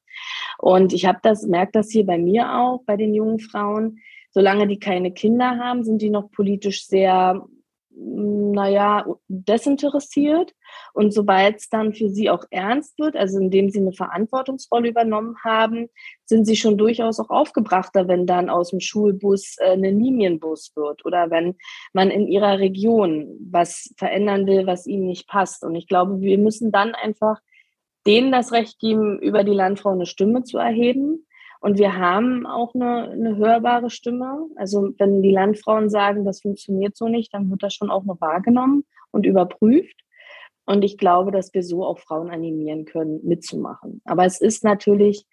Und 0.59 0.93
ich 0.93 1.07
habe 1.07 1.21
das, 1.23 1.47
merke 1.47 1.71
das 1.75 1.93
hier 1.93 2.05
bei 2.05 2.19
mir 2.19 2.53
auch, 2.53 2.83
bei 2.85 2.97
den 2.97 3.15
jungen 3.15 3.39
Frauen. 3.39 4.01
Solange 4.33 4.67
die 4.67 4.81
keine 4.81 5.13
Kinder 5.13 5.59
haben, 5.59 5.85
sind 5.85 6.03
die 6.03 6.11
noch 6.11 6.33
politisch 6.33 6.87
sehr 6.87 7.47
naja, 7.92 9.04
desinteressiert. 9.28 10.54
Und 10.94 11.12
sobald 11.12 11.56
es 11.56 11.68
dann 11.68 11.92
für 11.92 12.09
sie 12.09 12.30
auch 12.30 12.44
ernst 12.50 12.99
wird, 12.99 13.16
also 13.16 13.38
indem 13.38 13.70
sie 13.70 13.80
eine 13.80 13.92
Verantwortungsrolle 13.92 14.88
übernommen 14.88 15.37
haben, 15.44 15.88
sind 16.25 16.47
sie 16.47 16.56
schon 16.56 16.78
durchaus 16.78 17.18
auch 17.20 17.30
aufgebrachter, 17.30 18.09
wenn 18.09 18.26
dann 18.26 18.49
aus 18.49 18.70
dem 18.70 18.80
Schulbus 18.80 19.56
äh, 19.59 19.73
ein 19.73 19.82
Linienbus 19.82 20.73
wird 20.76 21.04
oder 21.04 21.30
wenn 21.30 21.56
man 21.92 22.11
in 22.11 22.28
ihrer 22.28 22.59
Region 22.59 23.37
was 23.50 23.92
verändern 23.97 24.47
will, 24.47 24.66
was 24.66 24.87
ihnen 24.87 25.06
nicht 25.06 25.28
passt. 25.28 25.64
Und 25.64 25.75
ich 25.75 25.88
glaube, 25.88 26.20
wir 26.20 26.38
müssen 26.38 26.73
dann 26.73 26.94
einfach 26.94 27.40
denen 28.06 28.32
das 28.32 28.52
Recht 28.52 28.78
geben, 28.78 29.18
über 29.18 29.44
die 29.44 29.52
Landfrau 29.52 29.90
eine 29.90 30.06
Stimme 30.06 30.44
zu 30.44 30.59
erheben 30.59 31.26
und 31.61 31.79
wir 31.79 31.97
haben 31.97 32.47
auch 32.47 32.75
eine, 32.75 33.11
eine 33.11 33.37
hörbare 33.37 33.90
Stimme. 33.90 34.49
Also 34.57 34.93
wenn 34.99 35.23
die 35.23 35.31
Landfrauen 35.31 35.90
sagen, 35.90 36.25
das 36.25 36.40
funktioniert 36.40 36.97
so 36.97 37.09
nicht, 37.09 37.35
dann 37.35 37.50
wird 37.50 37.62
das 37.62 37.75
schon 37.75 37.90
auch 37.90 38.05
noch 38.05 38.21
wahrgenommen 38.21 38.85
und 39.11 39.26
überprüft. 39.26 40.00
Und 40.64 40.83
ich 40.83 40.97
glaube, 40.97 41.33
dass 41.33 41.52
wir 41.52 41.62
so 41.62 41.85
auch 41.85 41.99
Frauen 41.99 42.31
animieren 42.31 42.87
können, 42.87 43.21
mitzumachen. 43.25 44.00
Aber 44.05 44.25
es 44.25 44.40
ist 44.40 44.64
natürlich, 44.64 45.26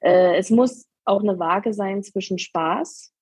äh, 0.00 0.36
es 0.36 0.50
muss 0.50 0.88
auch 1.04 1.22
eine 1.22 1.38
Waage 1.38 1.72
sein 1.72 2.02
zwischen 2.02 2.38
Spaß 2.38 3.12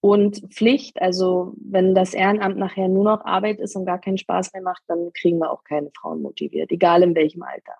und 0.00 0.46
Pflicht. 0.50 1.00
Also 1.02 1.52
wenn 1.56 1.94
das 1.94 2.14
Ehrenamt 2.14 2.56
nachher 2.56 2.88
nur 2.88 3.04
noch 3.04 3.24
Arbeit 3.24 3.60
ist 3.60 3.76
und 3.76 3.84
gar 3.84 4.00
keinen 4.00 4.18
Spaß 4.18 4.54
mehr 4.54 4.62
macht, 4.62 4.82
dann 4.86 5.10
kriegen 5.12 5.38
wir 5.38 5.50
auch 5.50 5.64
keine 5.64 5.90
Frauen 5.94 6.22
motiviert, 6.22 6.70
egal 6.70 7.02
in 7.02 7.14
welchem 7.14 7.42
Alter. 7.42 7.74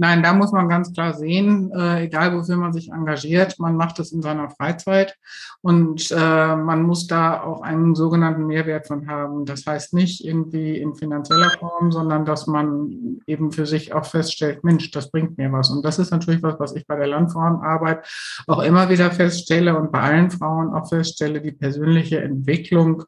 Nein, 0.00 0.22
da 0.22 0.32
muss 0.32 0.50
man 0.50 0.70
ganz 0.70 0.94
klar 0.94 1.12
sehen, 1.12 1.70
äh, 1.72 2.04
egal 2.04 2.34
wofür 2.34 2.56
man 2.56 2.72
sich 2.72 2.90
engagiert, 2.90 3.58
man 3.58 3.76
macht 3.76 3.98
es 3.98 4.12
in 4.12 4.22
seiner 4.22 4.48
Freizeit 4.48 5.14
und 5.60 6.10
äh, 6.10 6.56
man 6.56 6.84
muss 6.84 7.06
da 7.06 7.42
auch 7.42 7.60
einen 7.60 7.94
sogenannten 7.94 8.46
Mehrwert 8.46 8.86
von 8.86 9.06
haben. 9.06 9.44
Das 9.44 9.66
heißt 9.66 9.92
nicht 9.92 10.24
irgendwie 10.24 10.78
in 10.78 10.94
finanzieller 10.94 11.50
Form, 11.58 11.92
sondern 11.92 12.24
dass 12.24 12.46
man 12.46 13.20
eben 13.26 13.52
für 13.52 13.66
sich 13.66 13.92
auch 13.92 14.06
feststellt, 14.06 14.64
Mensch, 14.64 14.90
das 14.90 15.10
bringt 15.10 15.36
mir 15.36 15.52
was. 15.52 15.68
Und 15.68 15.84
das 15.84 15.98
ist 15.98 16.12
natürlich 16.12 16.42
was, 16.42 16.58
was 16.58 16.74
ich 16.74 16.86
bei 16.86 16.96
der 16.96 17.08
Landfrauenarbeit 17.08 18.08
auch 18.46 18.62
immer 18.62 18.88
wieder 18.88 19.10
feststelle 19.10 19.78
und 19.78 19.92
bei 19.92 20.00
allen 20.00 20.30
Frauen 20.30 20.72
auch 20.72 20.88
feststelle, 20.88 21.42
die 21.42 21.52
persönliche 21.52 22.22
Entwicklung 22.22 23.04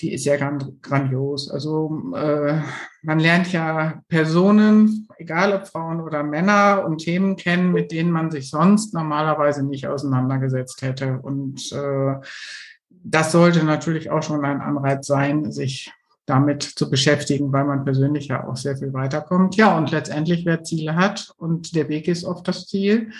die 0.00 0.12
ist 0.12 0.24
ja 0.24 0.36
grandios. 0.36 1.50
Also 1.50 2.12
äh, 2.14 2.60
man 3.02 3.20
lernt 3.20 3.52
ja 3.52 4.02
Personen, 4.08 5.08
egal 5.18 5.52
ob 5.52 5.68
Frauen 5.68 6.00
oder 6.00 6.22
Männer, 6.22 6.84
und 6.84 6.98
Themen 6.98 7.36
kennen, 7.36 7.72
mit 7.72 7.92
denen 7.92 8.10
man 8.10 8.30
sich 8.30 8.50
sonst 8.50 8.94
normalerweise 8.94 9.64
nicht 9.64 9.86
auseinandergesetzt 9.86 10.82
hätte. 10.82 11.18
Und 11.20 11.70
äh, 11.72 12.14
das 12.88 13.32
sollte 13.32 13.64
natürlich 13.64 14.10
auch 14.10 14.22
schon 14.22 14.44
ein 14.44 14.60
Anreiz 14.60 15.06
sein, 15.06 15.52
sich 15.52 15.92
damit 16.26 16.62
zu 16.62 16.88
beschäftigen, 16.88 17.52
weil 17.52 17.64
man 17.64 17.84
persönlich 17.84 18.28
ja 18.28 18.46
auch 18.46 18.56
sehr 18.56 18.76
viel 18.76 18.92
weiterkommt. 18.92 19.56
Ja, 19.56 19.76
und 19.76 19.90
letztendlich, 19.90 20.46
wer 20.46 20.62
Ziele 20.62 20.96
hat 20.96 21.32
und 21.36 21.74
der 21.74 21.88
Weg 21.88 22.08
ist 22.08 22.24
oft 22.24 22.46
das 22.46 22.66
Ziel. 22.66 23.10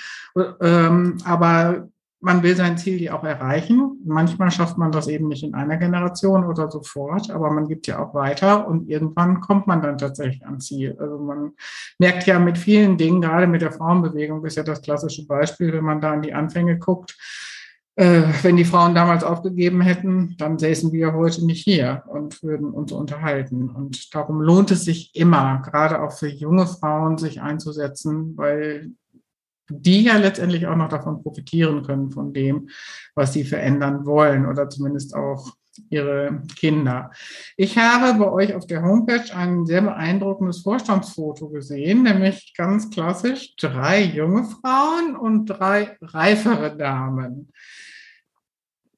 Ähm, 0.60 1.18
aber 1.24 1.88
man 2.22 2.44
will 2.44 2.54
sein 2.54 2.78
Ziel 2.78 3.02
ja 3.02 3.18
auch 3.18 3.24
erreichen. 3.24 4.00
Manchmal 4.04 4.52
schafft 4.52 4.78
man 4.78 4.92
das 4.92 5.08
eben 5.08 5.26
nicht 5.26 5.42
in 5.42 5.54
einer 5.54 5.76
Generation 5.76 6.44
oder 6.44 6.70
sofort, 6.70 7.30
aber 7.30 7.50
man 7.50 7.66
gibt 7.66 7.88
ja 7.88 7.98
auch 7.98 8.14
weiter 8.14 8.68
und 8.68 8.88
irgendwann 8.88 9.40
kommt 9.40 9.66
man 9.66 9.82
dann 9.82 9.98
tatsächlich 9.98 10.44
ans 10.46 10.66
Ziel. 10.66 10.96
Also 11.00 11.18
man 11.18 11.52
merkt 11.98 12.26
ja 12.26 12.38
mit 12.38 12.58
vielen 12.58 12.96
Dingen, 12.96 13.20
gerade 13.20 13.48
mit 13.48 13.60
der 13.60 13.72
Frauenbewegung 13.72 14.44
ist 14.44 14.56
ja 14.56 14.62
das 14.62 14.82
klassische 14.82 15.26
Beispiel, 15.26 15.72
wenn 15.72 15.84
man 15.84 16.00
da 16.00 16.12
an 16.12 16.22
die 16.22 16.32
Anfänge 16.32 16.78
guckt. 16.78 17.16
Äh, 17.96 18.22
wenn 18.42 18.56
die 18.56 18.64
Frauen 18.64 18.94
damals 18.94 19.24
aufgegeben 19.24 19.80
hätten, 19.80 20.36
dann 20.38 20.58
säßen 20.58 20.92
wir 20.92 21.12
heute 21.12 21.44
nicht 21.44 21.64
hier 21.64 22.04
und 22.06 22.42
würden 22.42 22.70
uns 22.70 22.92
unterhalten. 22.92 23.68
Und 23.68 24.14
darum 24.14 24.40
lohnt 24.40 24.70
es 24.70 24.84
sich 24.84 25.14
immer, 25.14 25.60
gerade 25.62 26.00
auch 26.00 26.12
für 26.12 26.28
junge 26.28 26.68
Frauen, 26.68 27.18
sich 27.18 27.42
einzusetzen, 27.42 28.36
weil 28.36 28.92
die 29.80 30.04
ja 30.04 30.16
letztendlich 30.16 30.66
auch 30.66 30.76
noch 30.76 30.88
davon 30.88 31.22
profitieren 31.22 31.82
können, 31.82 32.10
von 32.10 32.32
dem, 32.32 32.68
was 33.14 33.32
sie 33.32 33.44
verändern 33.44 34.04
wollen 34.04 34.46
oder 34.46 34.68
zumindest 34.68 35.14
auch 35.14 35.52
ihre 35.88 36.42
Kinder. 36.56 37.10
Ich 37.56 37.78
habe 37.78 38.18
bei 38.18 38.30
euch 38.30 38.54
auf 38.54 38.66
der 38.66 38.82
Homepage 38.82 39.34
ein 39.34 39.66
sehr 39.66 39.82
beeindruckendes 39.82 40.60
Vorstandsfoto 40.60 41.48
gesehen, 41.48 42.02
nämlich 42.02 42.52
ganz 42.56 42.90
klassisch 42.90 43.54
drei 43.56 44.02
junge 44.02 44.44
Frauen 44.44 45.16
und 45.16 45.46
drei 45.46 45.96
reifere 46.00 46.76
Damen. 46.76 47.52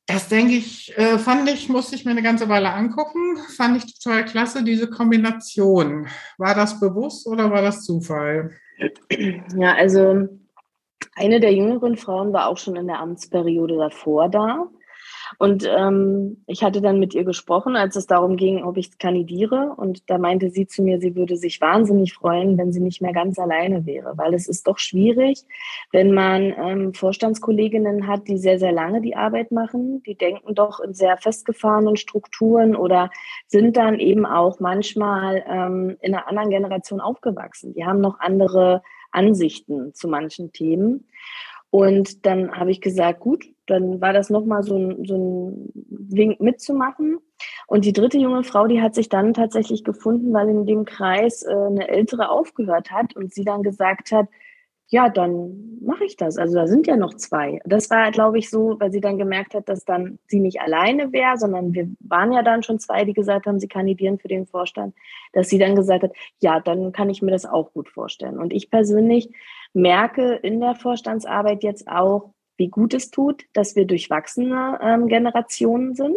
Das 0.07 0.29
denke 0.29 0.53
ich, 0.53 0.97
äh, 0.99 1.19
fand 1.19 1.49
ich, 1.49 1.71
musste 1.71 1.97
ich 1.97 2.05
mir 2.05 2.11
eine 2.11 2.23
ganze 2.23 2.49
Weile 2.51 2.73
angucken, 2.73 3.39
fand 3.57 3.79
ich 3.79 3.99
total 3.99 4.27
klasse, 4.27 4.63
diese 4.63 4.91
Kombination. 4.91 6.07
War 6.37 6.55
das 6.55 6.79
bewusst 6.79 7.27
oder 7.27 7.51
war 7.51 7.63
das 7.63 7.85
Zufall? 7.85 8.51
Ja, 9.57 9.75
also 9.75 10.29
eine 11.15 11.41
der 11.41 11.55
jüngeren 11.55 11.97
Frauen 11.97 12.33
war 12.33 12.49
auch 12.49 12.59
schon 12.59 12.77
in 12.77 12.87
der 12.87 13.01
Amtsperiode 13.01 13.77
davor 13.77 14.29
da. 14.29 14.69
Und 15.39 15.69
ähm, 15.69 16.43
ich 16.47 16.63
hatte 16.63 16.81
dann 16.81 16.99
mit 16.99 17.15
ihr 17.15 17.25
gesprochen, 17.25 17.77
als 17.77 17.97
es 17.97 18.07
darum 18.07 18.37
ging, 18.37 18.63
ob 18.63 18.77
ich 18.77 18.99
kandidiere. 18.99 19.75
Und 19.77 20.09
da 20.09 20.19
meinte 20.19 20.51
sie 20.51 20.67
zu 20.67 20.83
mir, 20.83 21.01
sie 21.01 21.17
würde 21.17 21.37
sich 21.37 21.61
wahnsinnig 21.61 22.15
freuen, 22.15 22.59
wenn 22.59 22.73
sie 22.73 22.81
nicht 22.81 23.01
mehr 23.01 23.13
ganz 23.13 23.39
alleine 23.39 23.87
wäre, 23.87 24.17
weil 24.17 24.35
es 24.35 24.49
ist 24.49 24.67
doch 24.67 24.79
schwierig, 24.79 25.43
wenn 25.93 26.13
man 26.13 26.55
ähm, 26.57 26.95
Vorstandskolleginnen 26.95 28.07
hat, 28.07 28.29
die 28.29 28.39
sehr, 28.39 28.59
sehr 28.59 28.73
lange 28.73 29.01
die 29.01 29.17
Arbeit 29.17 29.51
machen. 29.51 30.03
Die 30.05 30.17
denken 30.17 30.55
doch 30.55 30.81
in 30.81 30.95
sehr 30.95 31.17
festgefahrenen 31.17 31.97
Strukturen 31.97 32.77
oder 32.77 33.11
sind 33.47 33.77
dann 33.77 33.99
eben 33.99 34.27
auch 34.27 34.61
manchmal 34.61 35.45
ähm, 35.49 35.97
in 36.01 36.15
einer 36.15 36.29
anderen 36.29 36.51
Generation 36.51 37.01
aufgewachsen. 37.01 37.75
Die 37.75 37.85
haben 37.85 38.01
noch 38.01 38.21
andere 38.21 38.83
Ansichten 39.15 39.95
zu 39.95 40.09
manchen 40.09 40.53
Themen. 40.53 41.07
Und 41.71 42.25
dann 42.25 42.53
habe 42.53 42.71
ich 42.71 42.81
gesagt, 42.81 43.21
gut, 43.21 43.47
dann 43.67 44.01
war 44.01 44.13
das 44.13 44.31
nochmal 44.31 44.63
so 44.63 44.77
ein, 44.77 45.05
so 45.05 45.17
ein 45.17 45.73
Wink 45.75 46.41
mitzumachen. 46.41 47.19
Und 47.67 47.85
die 47.85 47.93
dritte 47.93 48.19
junge 48.19 48.45
Frau, 48.45 48.67
die 48.69 48.81
hat 48.81 48.95
sich 48.95 49.09
dann 49.09 49.35
tatsächlich 49.35 49.83
gefunden, 49.83 50.33
weil 50.33 50.49
in 50.49 50.67
dem 50.67 50.85
Kreis 50.85 51.43
äh, 51.43 51.53
eine 51.53 51.89
ältere 51.89 52.31
aufgehört 52.31 52.91
hat 52.93 53.17
und 53.17 53.35
sie 53.35 53.45
dann 53.45 53.63
gesagt 53.63 54.13
hat, 54.13 54.29
ja, 54.89 55.09
dann 55.09 55.79
mache 55.83 56.05
ich 56.05 56.17
das. 56.17 56.37
Also 56.39 56.55
da 56.55 56.67
sind 56.67 56.87
ja 56.87 56.97
noch 56.97 57.15
zwei. 57.15 57.61
Das 57.65 57.91
war, 57.91 58.11
glaube 58.11 58.39
ich, 58.39 58.51
so, 58.51 58.79
weil 58.79 58.93
sie 58.93 59.01
dann 59.01 59.19
gemerkt 59.19 59.55
hat, 59.55 59.69
dass 59.69 59.85
dann 59.85 60.19
sie 60.27 60.41
nicht 60.41 60.61
alleine 60.61 61.13
wäre, 61.13 61.37
sondern 61.37 61.73
wir 61.73 61.89
waren 62.01 62.33
ja 62.33 62.43
dann 62.43 62.63
schon 62.63 62.79
zwei, 62.79 63.05
die 63.05 63.13
gesagt 63.13 63.47
haben, 63.47 63.61
sie 63.61 63.69
kandidieren 63.69 64.19
für 64.19 64.29
den 64.29 64.47
Vorstand, 64.47 64.95
dass 65.33 65.49
sie 65.49 65.59
dann 65.59 65.77
gesagt 65.77 66.03
hat, 66.03 66.13
ja, 66.41 66.61
dann 66.61 66.93
kann 66.93 67.11
ich 67.11 67.23
mir 67.23 67.31
das 67.31 67.47
auch 67.47 67.73
gut 67.73 67.89
vorstellen. 67.89 68.39
Und 68.39 68.53
ich 68.53 68.71
persönlich 68.71 69.31
merke 69.73 70.35
in 70.35 70.61
der 70.61 70.75
Vorstandsarbeit 70.75 71.63
jetzt 71.63 71.89
auch, 71.89 72.33
wie 72.57 72.69
gut 72.69 72.95
es 72.95 73.11
tut, 73.11 73.45
dass 73.53 73.75
wir 73.77 73.87
durchwachsene 73.87 74.79
ähm, 74.81 75.09
Generationen 75.09 75.95
sind, 75.95 76.17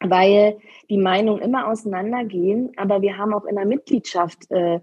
weil 0.00 0.58
die 0.88 0.98
Meinungen 0.98 1.40
immer 1.40 1.68
auseinandergehen, 1.68 2.72
aber 2.76 3.00
wir 3.00 3.16
haben 3.16 3.32
auch 3.32 3.44
in 3.46 3.56
der 3.56 3.64
Mitgliedschaft 3.64 4.50
äh, 4.50 4.80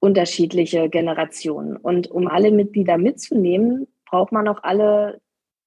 unterschiedliche 0.00 0.88
Generationen. 0.88 1.76
Und 1.76 2.10
um 2.10 2.28
alle 2.28 2.50
Mitglieder 2.50 2.98
mitzunehmen, 2.98 3.86
braucht 4.04 4.32
man 4.32 4.48
auch 4.48 4.62
alle 4.62 5.20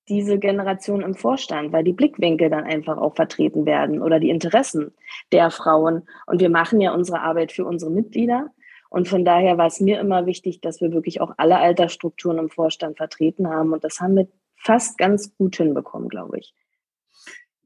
diese 0.08 0.40
Generation 0.40 1.02
im 1.02 1.14
Vorstand, 1.16 1.72
weil 1.72 1.84
die 1.84 1.94
Blickwinkel 1.94 2.50
dann 2.50 2.64
einfach 2.64 2.98
auch 2.98 3.16
vertreten 3.16 3.66
werden 3.66 4.02
oder 4.02 4.20
die 4.20 4.30
Interessen 4.30 4.92
der 5.32 5.52
Frauen. 5.52 6.08
Und 6.26 6.42
wir 6.42 6.50
machen 6.50 6.82
ja 6.82 6.94
unsere 6.94 7.22
Arbeit 7.22 7.52
für 7.52 7.66
unsere 7.66 7.92
Mitglieder. 7.92 8.50
Und 8.90 9.08
von 9.08 9.24
daher 9.24 9.60
war 9.60 9.68
es 9.68 9.80
mir 9.80 10.00
immer 10.00 10.26
wichtig, 10.26 10.62
dass 10.62 10.82
wir 10.82 10.92
wirklich 10.92 11.22
auch 11.22 11.34
alle 11.38 11.58
Altersstrukturen 11.58 12.40
im 12.40 12.50
Vorstand 12.50 12.98
vertreten 12.98 13.48
haben. 13.48 13.72
Und 13.72 13.84
das 13.84 14.00
haben 14.00 14.16
wir 14.16 14.28
fast 14.56 14.98
ganz 14.98 15.36
gut 15.38 15.56
hinbekommen, 15.58 16.10
glaube 16.10 16.40
ich. 16.40 16.56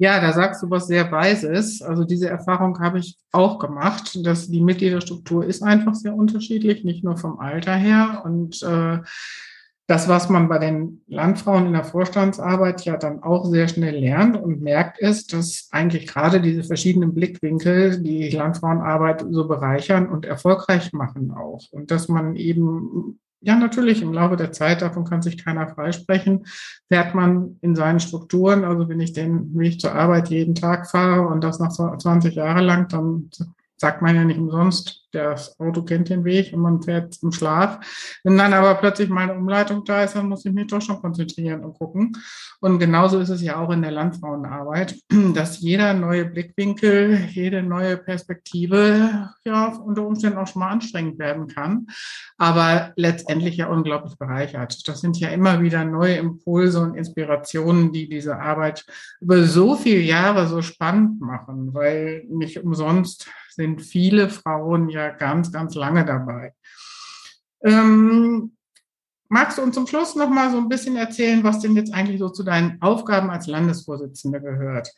Ja, 0.04 0.20
da 0.20 0.34
sagst 0.34 0.62
du 0.62 0.70
was 0.70 0.88
sehr 0.88 1.10
Weises. 1.14 1.82
Also 1.82 2.04
diese 2.04 2.28
Erfahrung 2.28 2.78
habe 2.82 3.00
ich 3.00 3.18
auch 3.32 3.58
gemacht, 3.58 4.20
dass 4.26 4.50
die 4.50 4.60
Mitgliederstruktur 4.60 5.46
ist 5.46 5.64
einfach 5.64 5.96
sehr 5.96 6.14
unterschiedlich, 6.14 6.84
nicht 6.84 7.06
nur 7.06 7.16
vom 7.16 7.40
Alter 7.40 7.74
her. 7.74 8.22
Und 8.26 8.62
äh, 8.64 8.98
das, 9.88 10.10
was 10.10 10.28
man 10.28 10.50
bei 10.50 10.60
den 10.60 11.04
Landfrauen 11.08 11.68
in 11.68 11.72
der 11.72 11.86
Vorstandsarbeit 11.86 12.84
ja 12.84 12.98
dann 12.98 13.24
auch 13.24 13.46
sehr 13.46 13.70
schnell 13.70 13.96
lernt 13.96 14.36
und 14.36 14.62
merkt, 14.62 15.00
ist, 15.00 15.32
dass 15.32 15.70
eigentlich 15.72 16.06
gerade 16.06 16.42
diese 16.42 16.66
verschiedenen 16.66 17.14
Blickwinkel 17.14 18.02
die 18.04 18.30
Landfrauenarbeit 18.30 19.24
so 19.30 19.48
bereichern 19.48 20.10
und 20.10 20.26
erfolgreich 20.26 20.92
machen 20.92 21.32
auch. 21.32 21.72
Und 21.72 21.92
dass 21.92 22.10
man 22.10 22.36
eben 22.36 23.22
ja, 23.44 23.58
natürlich, 23.58 24.02
im 24.02 24.14
Laufe 24.14 24.38
der 24.38 24.52
Zeit, 24.52 24.82
davon 24.82 25.04
kann 25.04 25.22
sich 25.22 25.44
keiner 25.44 25.68
freisprechen, 25.68 26.46
fährt 26.88 27.14
man 27.14 27.58
in 27.62 27.76
seinen 27.76 28.00
Strukturen, 28.00 28.64
also 28.64 28.88
wenn 28.88 29.02
ich 29.02 29.14
den 29.14 29.58
Weg 29.58 29.82
zur 29.82 29.94
Arbeit 29.94 30.30
jeden 30.30 30.56
Tag 30.56 30.90
fahre 30.90 31.28
und 31.28 31.44
das 31.44 31.60
nach 31.60 31.72
20 31.72 32.36
Jahre 32.36 32.62
lang, 32.62 32.88
dann 32.88 33.30
sagt 33.76 34.02
man 34.02 34.16
ja 34.16 34.24
nicht 34.24 34.40
umsonst, 34.40 35.03
das 35.14 35.60
Auto 35.60 35.84
kennt 35.84 36.10
den 36.10 36.26
Weg 36.26 36.54
und 36.54 36.62
man 36.62 36.82
fährt 36.82 37.18
im 37.22 37.32
Schlaf. 37.32 37.80
Wenn 38.24 38.38
dann 38.38 38.54
aber 38.54 38.76
plötzlich 38.76 39.10
meine 39.10 39.34
Umleitung 39.34 39.84
da 39.86 40.04
ist, 40.04 40.16
dann 40.16 40.28
muss 40.28 40.46
ich 40.46 40.54
mich 40.54 40.68
doch 40.68 40.82
schon 40.82 41.02
konzentrieren 41.02 41.64
und 41.64 41.74
gucken. 41.74 42.18
Und 42.60 42.80
genauso 42.80 43.20
ist 43.20 43.30
es 43.30 43.42
ja 43.42 43.58
auch 43.58 43.70
in 43.72 43.82
der 43.82 43.92
Landfrauenarbeit, 43.92 44.96
dass 45.34 45.60
jeder 45.60 45.94
neue 45.94 46.26
Blickwinkel, 46.26 47.28
jede 47.32 47.62
neue 47.62 47.98
Perspektive 47.98 49.30
ja 49.46 49.68
unter 49.68 50.06
Umständen 50.06 50.40
auch 50.40 50.48
schon 50.48 50.62
mal 50.62 50.70
anstrengend 50.70 51.20
werden 51.20 51.48
kann, 51.48 51.88
aber 52.38 52.94
letztendlich 52.96 53.58
ja 53.58 53.68
unglaublich 53.68 54.18
bereichert. 54.18 54.88
Das 54.88 55.02
sind 55.02 55.20
ja 55.20 55.30
immer 55.30 55.62
wieder 55.62 55.86
neue 55.86 56.16
Impulse 56.16 56.82
und 56.82 56.96
Inspirationen, 56.96 57.92
die 57.92 58.10
diese 58.10 58.40
Arbeit 58.40 58.86
über 59.22 59.44
so 59.44 59.76
viele 59.76 60.02
Jahre 60.02 60.48
so 60.48 60.62
spannend 60.62 61.22
machen, 61.22 61.74
weil 61.74 62.24
nicht 62.30 62.64
umsonst 62.64 63.30
sind 63.56 63.82
viele 63.82 64.30
Frauen 64.30 64.90
ja 64.90 65.03
ganz, 65.10 65.52
ganz 65.52 65.76
lange 65.76 66.06
dabei. 66.06 66.54
Ähm, 67.64 68.56
magst 69.30 69.58
du 69.58 69.62
uns 69.62 69.76
zum 69.76 69.88
Schluss 69.88 70.16
noch 70.16 70.30
mal 70.30 70.52
so 70.52 70.58
ein 70.58 70.70
bisschen 70.70 70.96
erzählen, 70.96 71.44
was 71.44 71.60
denn 71.60 71.76
jetzt 71.76 71.94
eigentlich 71.94 72.20
so 72.20 72.30
zu 72.30 72.44
deinen 72.44 72.82
Aufgaben 72.82 73.30
als 73.30 73.48
Landesvorsitzende 73.48 74.42
gehört? 74.42 74.92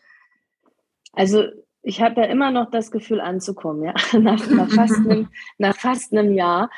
Also 1.13 1.45
ich 1.85 2.01
habe 2.01 2.21
ja 2.21 2.27
immer 2.27 2.51
noch 2.51 2.71
das 2.71 2.89
Gefühl 2.91 3.21
anzukommen, 3.21 3.83
ja, 3.83 3.93
nach, 4.19 4.45
nach, 4.49 4.69
fast, 4.69 4.95
einem, 4.95 5.29
nach 5.57 5.75
fast 5.75 6.11
einem 6.11 6.33
Jahr. 6.33 6.69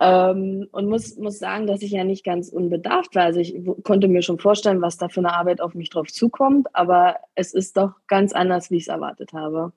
Ähm, 0.00 0.68
und 0.72 0.88
muss, 0.88 1.16
muss 1.16 1.38
sagen, 1.38 1.66
dass 1.66 1.82
ich 1.82 1.92
ja 1.92 2.04
nicht 2.04 2.24
ganz 2.24 2.50
unbedarft 2.50 3.14
war. 3.14 3.24
Also 3.24 3.40
ich 3.40 3.54
konnte 3.84 4.08
mir 4.08 4.22
schon 4.22 4.38
vorstellen, 4.38 4.82
was 4.82 4.96
da 4.96 5.08
für 5.08 5.20
eine 5.20 5.32
Arbeit 5.32 5.60
auf 5.60 5.74
mich 5.74 5.90
drauf 5.90 6.08
zukommt, 6.08 6.68
aber 6.74 7.16
es 7.34 7.54
ist 7.54 7.76
doch 7.76 7.92
ganz 8.06 8.32
anders, 8.32 8.70
wie 8.70 8.76
ich 8.76 8.84
es 8.84 8.88
erwartet 8.88 9.32
habe. 9.32 9.72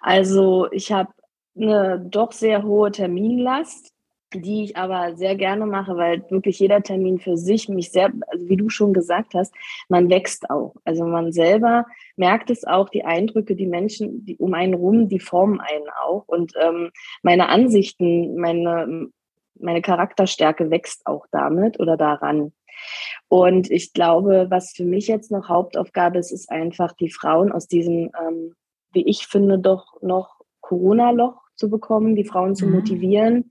Also 0.00 0.70
ich 0.70 0.92
habe 0.92 1.10
eine 1.56 1.98
doch 1.98 2.32
sehr 2.32 2.62
hohe 2.62 2.90
Terminlast, 2.92 3.92
die 4.34 4.64
ich 4.64 4.76
aber 4.76 5.16
sehr 5.16 5.36
gerne 5.36 5.66
mache, 5.66 5.96
weil 5.96 6.24
wirklich 6.30 6.58
jeder 6.58 6.82
Termin 6.82 7.18
für 7.18 7.36
sich 7.36 7.68
mich 7.68 7.92
sehr, 7.92 8.12
also 8.28 8.48
wie 8.48 8.56
du 8.56 8.68
schon 8.68 8.92
gesagt 8.92 9.34
hast, 9.34 9.54
man 9.88 10.10
wächst 10.10 10.50
auch. 10.50 10.74
Also 10.84 11.04
man 11.04 11.32
selber 11.32 11.86
merkt 12.16 12.50
es 12.50 12.64
auch, 12.64 12.88
die 12.88 13.04
Eindrücke, 13.04 13.54
die 13.54 13.66
Menschen 13.66 14.24
die 14.24 14.36
um 14.36 14.54
einen 14.54 14.74
rum, 14.74 15.08
die 15.08 15.20
formen 15.20 15.60
einen 15.60 15.88
auch. 16.02 16.24
Und 16.26 16.52
ähm, 16.60 16.90
meine 17.22 17.48
Ansichten, 17.48 18.36
meine, 18.36 19.08
meine 19.58 19.82
Charakterstärke 19.82 20.70
wächst 20.70 21.06
auch 21.06 21.26
damit 21.30 21.78
oder 21.78 21.96
daran. 21.96 22.52
Und 23.28 23.70
ich 23.70 23.92
glaube, 23.92 24.46
was 24.50 24.72
für 24.72 24.84
mich 24.84 25.06
jetzt 25.06 25.30
noch 25.30 25.48
Hauptaufgabe 25.48 26.18
ist, 26.18 26.32
ist 26.32 26.50
einfach 26.50 26.92
die 26.92 27.10
Frauen 27.10 27.52
aus 27.52 27.68
diesem, 27.68 28.10
ähm, 28.20 28.54
wie 28.92 29.06
ich 29.06 29.26
finde, 29.26 29.58
doch 29.58 30.02
noch 30.02 30.40
Corona-Loch 30.60 31.45
zu 31.56 31.70
bekommen, 31.70 32.14
die 32.14 32.24
Frauen 32.24 32.54
zu 32.54 32.66
mhm. 32.66 32.74
motivieren, 32.74 33.50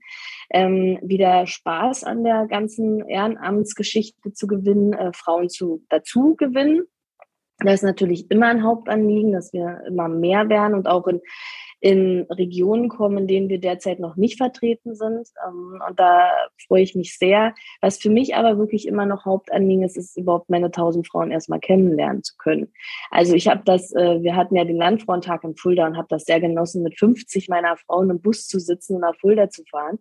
ähm, 0.50 0.98
wieder 1.02 1.46
Spaß 1.46 2.04
an 2.04 2.24
der 2.24 2.46
ganzen 2.46 3.06
Ehrenamtsgeschichte 3.06 4.32
zu 4.32 4.46
gewinnen, 4.46 4.92
äh, 4.92 5.12
Frauen 5.12 5.48
zu 5.48 5.84
dazu 5.88 6.34
gewinnen. 6.36 6.84
Das 7.58 7.74
ist 7.74 7.82
natürlich 7.84 8.30
immer 8.30 8.46
ein 8.48 8.62
Hauptanliegen, 8.62 9.32
dass 9.32 9.52
wir 9.52 9.80
immer 9.88 10.08
mehr 10.08 10.48
werden 10.48 10.74
und 10.74 10.86
auch 10.86 11.06
in 11.06 11.20
in 11.80 12.22
Regionen 12.30 12.88
kommen, 12.88 13.18
in 13.18 13.26
denen 13.26 13.48
wir 13.48 13.60
derzeit 13.60 14.00
noch 14.00 14.16
nicht 14.16 14.38
vertreten 14.38 14.94
sind. 14.94 15.28
Ähm, 15.46 15.80
und 15.86 16.00
da 16.00 16.30
freue 16.66 16.82
ich 16.82 16.94
mich 16.94 17.18
sehr. 17.18 17.54
Was 17.80 17.98
für 17.98 18.10
mich 18.10 18.34
aber 18.34 18.58
wirklich 18.58 18.86
immer 18.86 19.06
noch 19.06 19.24
Hauptanliegen 19.24 19.84
ist, 19.84 19.96
ist 19.96 20.16
überhaupt 20.16 20.48
meine 20.48 20.70
tausend 20.70 21.06
Frauen 21.06 21.30
erstmal 21.30 21.60
kennenlernen 21.60 22.22
zu 22.22 22.34
können. 22.38 22.72
Also 23.10 23.34
ich 23.34 23.48
habe 23.48 23.62
das, 23.64 23.92
äh, 23.94 24.22
wir 24.22 24.36
hatten 24.36 24.56
ja 24.56 24.64
den 24.64 24.76
Landfrauentag 24.76 25.44
in 25.44 25.56
Fulda 25.56 25.86
und 25.86 25.96
habe 25.96 26.08
das 26.08 26.24
sehr 26.24 26.40
genossen, 26.40 26.82
mit 26.82 26.98
50 26.98 27.48
meiner 27.48 27.76
Frauen 27.76 28.10
im 28.10 28.20
Bus 28.20 28.46
zu 28.46 28.58
sitzen 28.58 28.96
und 28.96 29.02
nach 29.02 29.16
Fulda 29.16 29.50
zu 29.50 29.62
fahren. 29.70 29.98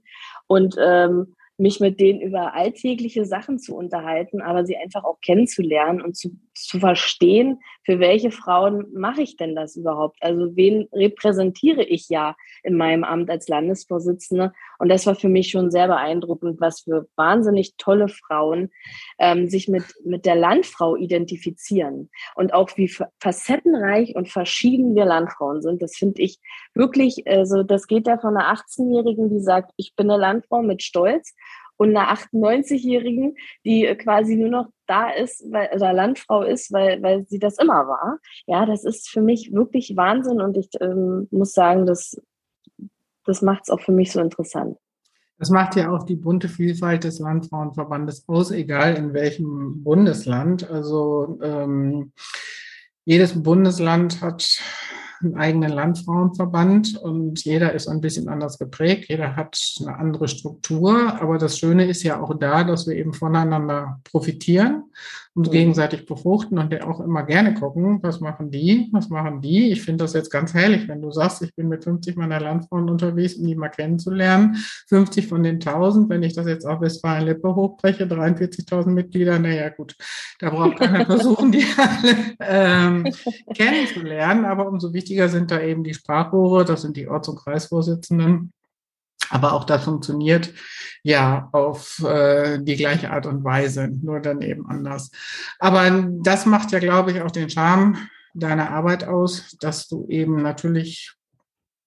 Und 0.47 0.75
ähm, 0.79 1.35
mich 1.57 1.79
mit 1.79 1.99
denen 1.99 2.21
über 2.21 2.53
alltägliche 2.53 3.25
Sachen 3.25 3.59
zu 3.59 3.75
unterhalten, 3.75 4.41
aber 4.41 4.65
sie 4.65 4.77
einfach 4.77 5.03
auch 5.03 5.19
kennenzulernen 5.21 6.01
und 6.01 6.17
zu, 6.17 6.31
zu 6.55 6.79
verstehen, 6.79 7.59
für 7.83 7.99
welche 7.99 8.31
Frauen 8.31 8.85
mache 8.93 9.21
ich 9.21 9.37
denn 9.37 9.55
das 9.55 9.75
überhaupt? 9.75 10.17
Also 10.21 10.55
wen 10.55 10.87
repräsentiere 10.91 11.83
ich 11.83 12.09
ja 12.09 12.35
in 12.63 12.77
meinem 12.77 13.03
Amt 13.03 13.29
als 13.29 13.47
Landesvorsitzende? 13.47 14.53
Und 14.79 14.89
das 14.89 15.05
war 15.05 15.15
für 15.15 15.29
mich 15.29 15.49
schon 15.49 15.69
sehr 15.69 15.87
beeindruckend, 15.87 16.59
was 16.59 16.81
für 16.81 17.07
wahnsinnig 17.15 17.75
tolle 17.77 18.07
Frauen 18.07 18.71
ähm, 19.19 19.47
sich 19.47 19.67
mit, 19.67 19.83
mit 20.03 20.25
der 20.25 20.35
Landfrau 20.35 20.95
identifizieren 20.95 22.09
und 22.35 22.53
auch 22.53 22.69
wie 22.77 22.91
facettenreich 23.19 24.15
und 24.15 24.29
verschieden 24.29 24.95
wir 24.95 25.05
Landfrauen 25.05 25.61
sind. 25.61 25.81
Das 25.81 25.95
finde 25.95 26.21
ich 26.21 26.39
wirklich, 26.73 27.27
also 27.27 27.63
das 27.63 27.87
geht 27.87 28.07
ja 28.07 28.17
von 28.17 28.35
einer 28.35 28.53
18-Jährigen, 28.53 29.29
die 29.29 29.41
sagt, 29.41 29.71
ich 29.77 29.93
bin 29.95 30.09
eine 30.09 30.19
Landfrau 30.19 30.61
mit 30.61 30.81
Stolz 30.81 31.35
und 31.77 31.95
einer 31.95 32.13
98-Jährigen, 32.13 33.35
die 33.65 33.85
quasi 33.97 34.35
nur 34.35 34.49
noch 34.49 34.67
da 34.87 35.09
ist, 35.09 35.43
weil 35.51 35.69
oder 35.75 35.93
Landfrau 35.93 36.43
ist, 36.43 36.71
weil, 36.71 37.01
weil 37.01 37.25
sie 37.27 37.39
das 37.39 37.57
immer 37.57 37.87
war. 37.87 38.19
Ja, 38.45 38.65
das 38.65 38.83
ist 38.83 39.09
für 39.09 39.21
mich 39.21 39.51
wirklich 39.53 39.95
Wahnsinn 39.95 40.41
und 40.41 40.57
ich 40.57 40.69
ähm, 40.81 41.27
muss 41.31 41.53
sagen, 41.53 41.85
das, 41.85 42.19
das 43.25 43.41
macht 43.41 43.63
es 43.63 43.69
auch 43.69 43.81
für 43.81 43.91
mich 43.91 44.11
so 44.11 44.19
interessant. 44.19 44.77
Das 45.37 45.49
macht 45.49 45.75
ja 45.75 45.91
auch 45.91 46.03
die 46.03 46.15
bunte 46.15 46.47
Vielfalt 46.47 47.03
des 47.03 47.19
Landfrauenverbandes 47.19 48.27
aus, 48.27 48.51
egal 48.51 48.95
in 48.95 49.13
welchem 49.13 49.83
Bundesland. 49.83 50.69
Also 50.69 51.37
ähm, 51.41 52.13
jedes 53.03 53.43
Bundesland 53.43 54.21
hat 54.21 54.61
einen 55.25 55.35
eigenen 55.35 55.71
Landfrauenverband 55.71 56.97
und 56.97 57.43
jeder 57.43 57.73
ist 57.73 57.87
ein 57.87 58.01
bisschen 58.01 58.29
anders 58.29 58.57
geprägt, 58.57 59.09
jeder 59.09 59.35
hat 59.35 59.59
eine 59.81 59.97
andere 59.97 60.27
Struktur. 60.27 61.19
Aber 61.21 61.37
das 61.37 61.57
Schöne 61.57 61.85
ist 61.85 62.03
ja 62.03 62.21
auch 62.21 62.37
da, 62.37 62.63
dass 62.63 62.87
wir 62.87 62.95
eben 62.95 63.13
voneinander 63.13 63.99
profitieren 64.03 64.83
uns 65.35 65.51
gegenseitig 65.51 66.05
befruchten 66.05 66.57
und 66.57 66.81
auch 66.81 67.01
immer 67.01 67.23
gerne 67.23 67.53
gucken, 67.53 67.99
was 68.01 68.21
machen 68.21 68.51
die, 68.51 68.87
was 68.93 69.09
machen 69.09 69.41
die. 69.41 69.69
Ich 69.69 69.81
finde 69.81 70.05
das 70.05 70.13
jetzt 70.13 70.31
ganz 70.31 70.53
herrlich, 70.53 70.87
wenn 70.87 71.01
du 71.01 71.11
sagst, 71.11 71.41
ich 71.41 71.53
bin 71.53 71.67
mit 71.67 71.83
50 71.83 72.15
meiner 72.15 72.39
Landfrauen 72.39 72.89
unterwegs, 72.89 73.33
um 73.35 73.45
die 73.45 73.55
mal 73.55 73.67
kennenzulernen. 73.67 74.55
50 74.87 75.27
von 75.27 75.43
den 75.43 75.55
1000, 75.55 76.09
wenn 76.09 76.23
ich 76.23 76.33
das 76.33 76.47
jetzt 76.47 76.65
auf 76.65 76.79
Westfalen-Lippe 76.79 77.53
hochbreche, 77.53 78.05
43.000 78.05 78.91
Mitglieder, 78.91 79.37
naja 79.37 79.67
gut, 79.69 79.97
da 80.39 80.51
braucht 80.51 80.79
keiner 80.79 81.05
versuchen, 81.05 81.51
die 81.51 81.65
alle 81.75 82.15
ähm, 82.39 83.13
kennenzulernen. 83.53 84.45
Aber 84.45 84.69
umso 84.69 84.93
wichtiger 84.93 85.27
sind 85.27 85.51
da 85.51 85.59
eben 85.59 85.83
die 85.83 85.93
Sprachrohre, 85.93 86.63
das 86.63 86.83
sind 86.83 86.95
die 86.95 87.09
Orts- 87.09 87.27
und 87.27 87.39
Kreisvorsitzenden 87.39 88.53
aber 89.29 89.53
auch 89.53 89.63
das 89.63 89.83
funktioniert 89.83 90.53
ja 91.03 91.49
auf 91.51 92.03
äh, 92.03 92.59
die 92.59 92.75
gleiche 92.75 93.11
Art 93.11 93.25
und 93.25 93.43
Weise, 93.43 93.87
nur 93.87 94.19
dann 94.19 94.41
eben 94.41 94.67
anders. 94.67 95.11
Aber 95.59 95.89
das 96.21 96.45
macht 96.45 96.71
ja, 96.71 96.79
glaube 96.79 97.11
ich, 97.11 97.21
auch 97.21 97.31
den 97.31 97.49
Charme 97.49 97.97
deiner 98.33 98.71
Arbeit 98.71 99.05
aus, 99.07 99.55
dass 99.61 99.87
du 99.87 100.07
eben 100.09 100.41
natürlich 100.41 101.13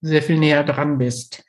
sehr 0.01 0.23
viel 0.23 0.39
näher 0.39 0.65
dran 0.65 0.99
bist. 0.99 1.45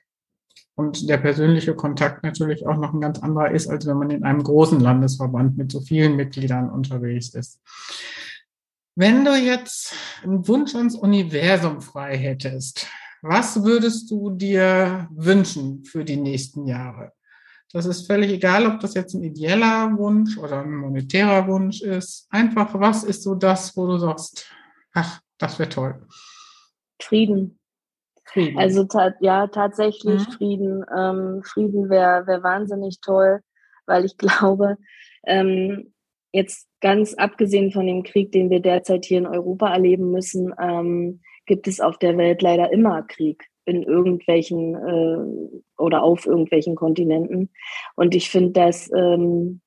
Und 0.75 1.09
der 1.09 1.17
persönliche 1.17 1.75
Kontakt 1.75 2.23
natürlich 2.23 2.65
auch 2.65 2.77
noch 2.77 2.93
ein 2.93 3.01
ganz 3.01 3.19
anderer 3.19 3.51
ist, 3.51 3.67
als 3.67 3.85
wenn 3.85 3.97
man 3.97 4.09
in 4.11 4.23
einem 4.23 4.43
großen 4.43 4.79
Landesverband 4.79 5.57
mit 5.57 5.71
so 5.71 5.81
vielen 5.81 6.15
Mitgliedern 6.15 6.69
unterwegs 6.69 7.29
ist. 7.35 7.59
Wenn 8.95 9.25
du 9.25 9.35
jetzt 9.35 9.93
einen 10.23 10.47
Wunsch 10.47 10.75
ans 10.75 10.95
Universum 10.95 11.81
frei 11.81 12.17
hättest, 12.17 12.87
was 13.21 13.63
würdest 13.63 14.09
du 14.11 14.29
dir 14.31 15.07
wünschen 15.11 15.83
für 15.85 16.03
die 16.05 16.17
nächsten 16.17 16.65
Jahre? 16.65 17.13
Das 17.71 17.85
ist 17.85 18.07
völlig 18.07 18.31
egal, 18.31 18.65
ob 18.65 18.79
das 18.79 18.95
jetzt 18.95 19.13
ein 19.13 19.23
ideeller 19.23 19.95
Wunsch 19.95 20.37
oder 20.37 20.61
ein 20.61 20.75
monetärer 20.75 21.47
Wunsch 21.47 21.81
ist. 21.81 22.27
Einfach, 22.31 22.73
was 22.79 23.03
ist 23.03 23.21
so 23.21 23.35
das, 23.35 23.77
wo 23.77 23.85
du 23.85 23.97
sagst, 23.97 24.51
ach, 24.93 25.21
das 25.37 25.59
wäre 25.59 25.69
toll? 25.69 26.07
Frieden. 27.01 27.59
Frieden. 28.25 28.57
Also 28.57 28.85
ta 28.85 29.13
ja, 29.21 29.47
tatsächlich 29.47 30.27
mhm. 30.27 30.31
Frieden. 30.31 30.85
Ähm, 30.95 31.43
Frieden 31.43 31.89
wäre 31.89 32.25
wär 32.25 32.43
wahnsinnig 32.43 33.01
toll, 33.01 33.41
weil 33.85 34.05
ich 34.05 34.17
glaube, 34.17 34.77
ähm, 35.25 35.93
jetzt 36.31 36.67
ganz 36.81 37.13
abgesehen 37.15 37.71
von 37.71 37.85
dem 37.85 38.03
Krieg, 38.03 38.31
den 38.31 38.49
wir 38.49 38.61
derzeit 38.61 39.05
hier 39.05 39.19
in 39.19 39.27
Europa 39.27 39.71
erleben 39.71 40.11
müssen, 40.11 40.53
ähm, 40.59 41.21
gibt 41.49 41.67
es 41.67 41.79
auf 41.79 41.97
der 41.97 42.15
Welt 42.15 42.43
leider 42.43 42.71
immer 42.71 43.01
Krieg 43.01 43.43
in 43.65 43.81
irgendwelchen 43.81 44.75
äh, 44.75 45.81
oder 45.81 46.03
auf 46.03 46.27
irgendwelchen 46.27 46.75
Kontinenten. 46.75 47.49
Und 47.95 48.13
ich 48.13 48.29
finde 48.29 48.51
das 48.51 48.89
ähm, 48.95 49.59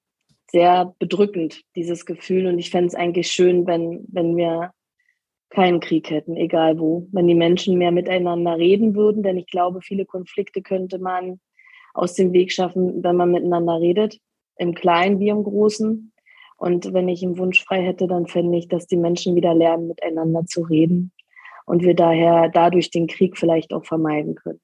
sehr 0.53 0.95
bedrückend, 1.01 1.63
dieses 1.75 2.07
Gefühl. 2.07 2.47
Und 2.47 2.61
ich 2.61 2.71
fände 2.71 2.87
es 2.87 2.95
eigentlich 2.95 3.33
schön, 3.33 3.67
wenn, 3.67 4.05
wenn 4.13 4.37
wir 4.37 4.71
keinen 5.51 5.81
Krieg 5.81 6.09
hätten, 6.09 6.37
egal 6.37 6.79
wo. 6.79 7.09
Wenn 7.11 7.27
die 7.27 7.35
Menschen 7.35 7.79
mehr 7.79 7.91
miteinander 7.91 8.57
reden 8.57 8.95
würden, 8.95 9.25
denn 9.25 9.37
ich 9.37 9.49
glaube, 9.49 9.81
viele 9.83 10.07
Konflikte 10.07 10.63
könnte 10.63 11.01
man 11.01 11.41
aus 11.95 12.15
dem 12.15 12.33
Weg 12.33 12.53
schaffen, 12.53 13.03
wenn 13.03 13.17
man 13.17 13.33
miteinander 13.33 13.81
redet, 13.81 14.19
im 14.57 14.73
Kleinen 14.75 15.19
wie 15.19 15.31
im 15.31 15.43
Großen. 15.43 16.13
Und 16.59 16.93
wenn 16.93 17.09
ich 17.09 17.25
einen 17.25 17.39
Wunsch 17.39 17.65
frei 17.65 17.83
hätte, 17.83 18.07
dann 18.07 18.29
fände 18.29 18.57
ich, 18.57 18.69
dass 18.69 18.87
die 18.87 18.97
Menschen 18.97 19.35
wieder 19.35 19.53
lernen, 19.53 19.89
miteinander 19.89 20.47
zu 20.47 20.63
reden 20.63 21.13
und 21.67 21.83
wir 21.83 21.95
daher 21.95 22.49
dadurch 22.49 22.91
den 22.91 23.07
Krieg 23.07 23.37
vielleicht 23.39 23.73
auch 23.73 23.85
vermeiden 23.85 24.35
können. 24.35 24.61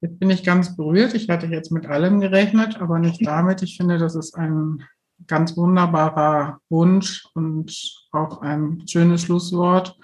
Jetzt 0.00 0.18
bin 0.18 0.30
ich 0.30 0.44
ganz 0.44 0.76
berührt. 0.76 1.14
Ich 1.14 1.30
hatte 1.30 1.46
jetzt 1.46 1.72
mit 1.72 1.86
allem 1.86 2.20
gerechnet, 2.20 2.80
aber 2.80 2.98
nicht 2.98 3.26
damit. 3.26 3.62
Ich 3.62 3.76
finde, 3.76 3.98
das 3.98 4.14
ist 4.14 4.36
ein 4.36 4.84
ganz 5.26 5.56
wunderbarer 5.56 6.60
Wunsch 6.68 7.26
und 7.34 7.72
auch 8.12 8.42
ein 8.42 8.86
schönes 8.86 9.22
Schlusswort. 9.22 9.96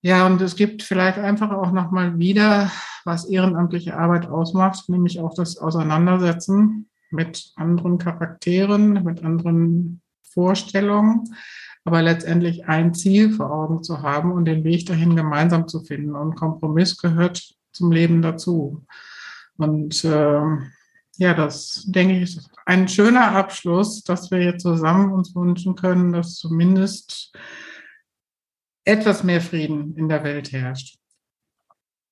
Ja, 0.00 0.26
und 0.26 0.40
es 0.40 0.56
gibt 0.56 0.82
vielleicht 0.82 1.18
einfach 1.18 1.50
auch 1.50 1.72
nochmal 1.72 2.18
wieder, 2.18 2.70
was 3.04 3.28
ehrenamtliche 3.28 3.96
Arbeit 3.96 4.26
ausmacht, 4.26 4.88
nämlich 4.88 5.20
auch 5.20 5.34
das 5.34 5.58
Auseinandersetzen 5.58 6.88
mit 7.10 7.52
anderen 7.56 7.98
Charakteren, 7.98 9.02
mit 9.04 9.24
anderen 9.24 10.00
Vorstellungen 10.22 11.24
aber 11.88 12.02
letztendlich 12.02 12.68
ein 12.68 12.92
Ziel 12.92 13.32
vor 13.32 13.50
Augen 13.50 13.82
zu 13.82 14.02
haben 14.02 14.30
und 14.30 14.44
den 14.44 14.62
Weg 14.62 14.84
dahin 14.84 15.16
gemeinsam 15.16 15.68
zu 15.68 15.80
finden. 15.80 16.14
Und 16.14 16.34
Kompromiss 16.34 16.98
gehört 16.98 17.54
zum 17.72 17.90
Leben 17.90 18.20
dazu. 18.20 18.84
Und 19.56 20.04
äh, 20.04 20.42
ja, 21.16 21.32
das 21.32 21.84
denke 21.86 22.18
ich 22.18 22.36
ist 22.36 22.50
ein 22.66 22.88
schöner 22.88 23.32
Abschluss, 23.32 24.04
dass 24.04 24.30
wir 24.30 24.42
jetzt 24.42 24.64
zusammen 24.64 25.14
uns 25.14 25.34
wünschen 25.34 25.76
können, 25.76 26.12
dass 26.12 26.34
zumindest 26.34 27.34
etwas 28.84 29.24
mehr 29.24 29.40
Frieden 29.40 29.96
in 29.96 30.10
der 30.10 30.22
Welt 30.24 30.52
herrscht. 30.52 30.98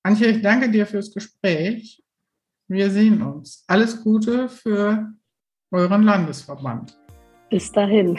Antje, 0.03 0.29
ich 0.29 0.41
danke 0.41 0.71
dir 0.71 0.87
fürs 0.87 1.13
Gespräch. 1.13 2.03
Wir 2.67 2.91
sehen 2.91 3.21
uns. 3.21 3.63
Alles 3.67 4.03
Gute 4.03 4.49
für 4.49 5.13
euren 5.71 6.03
Landesverband. 6.03 6.99
Bis 7.51 7.71
dahin. 7.71 8.19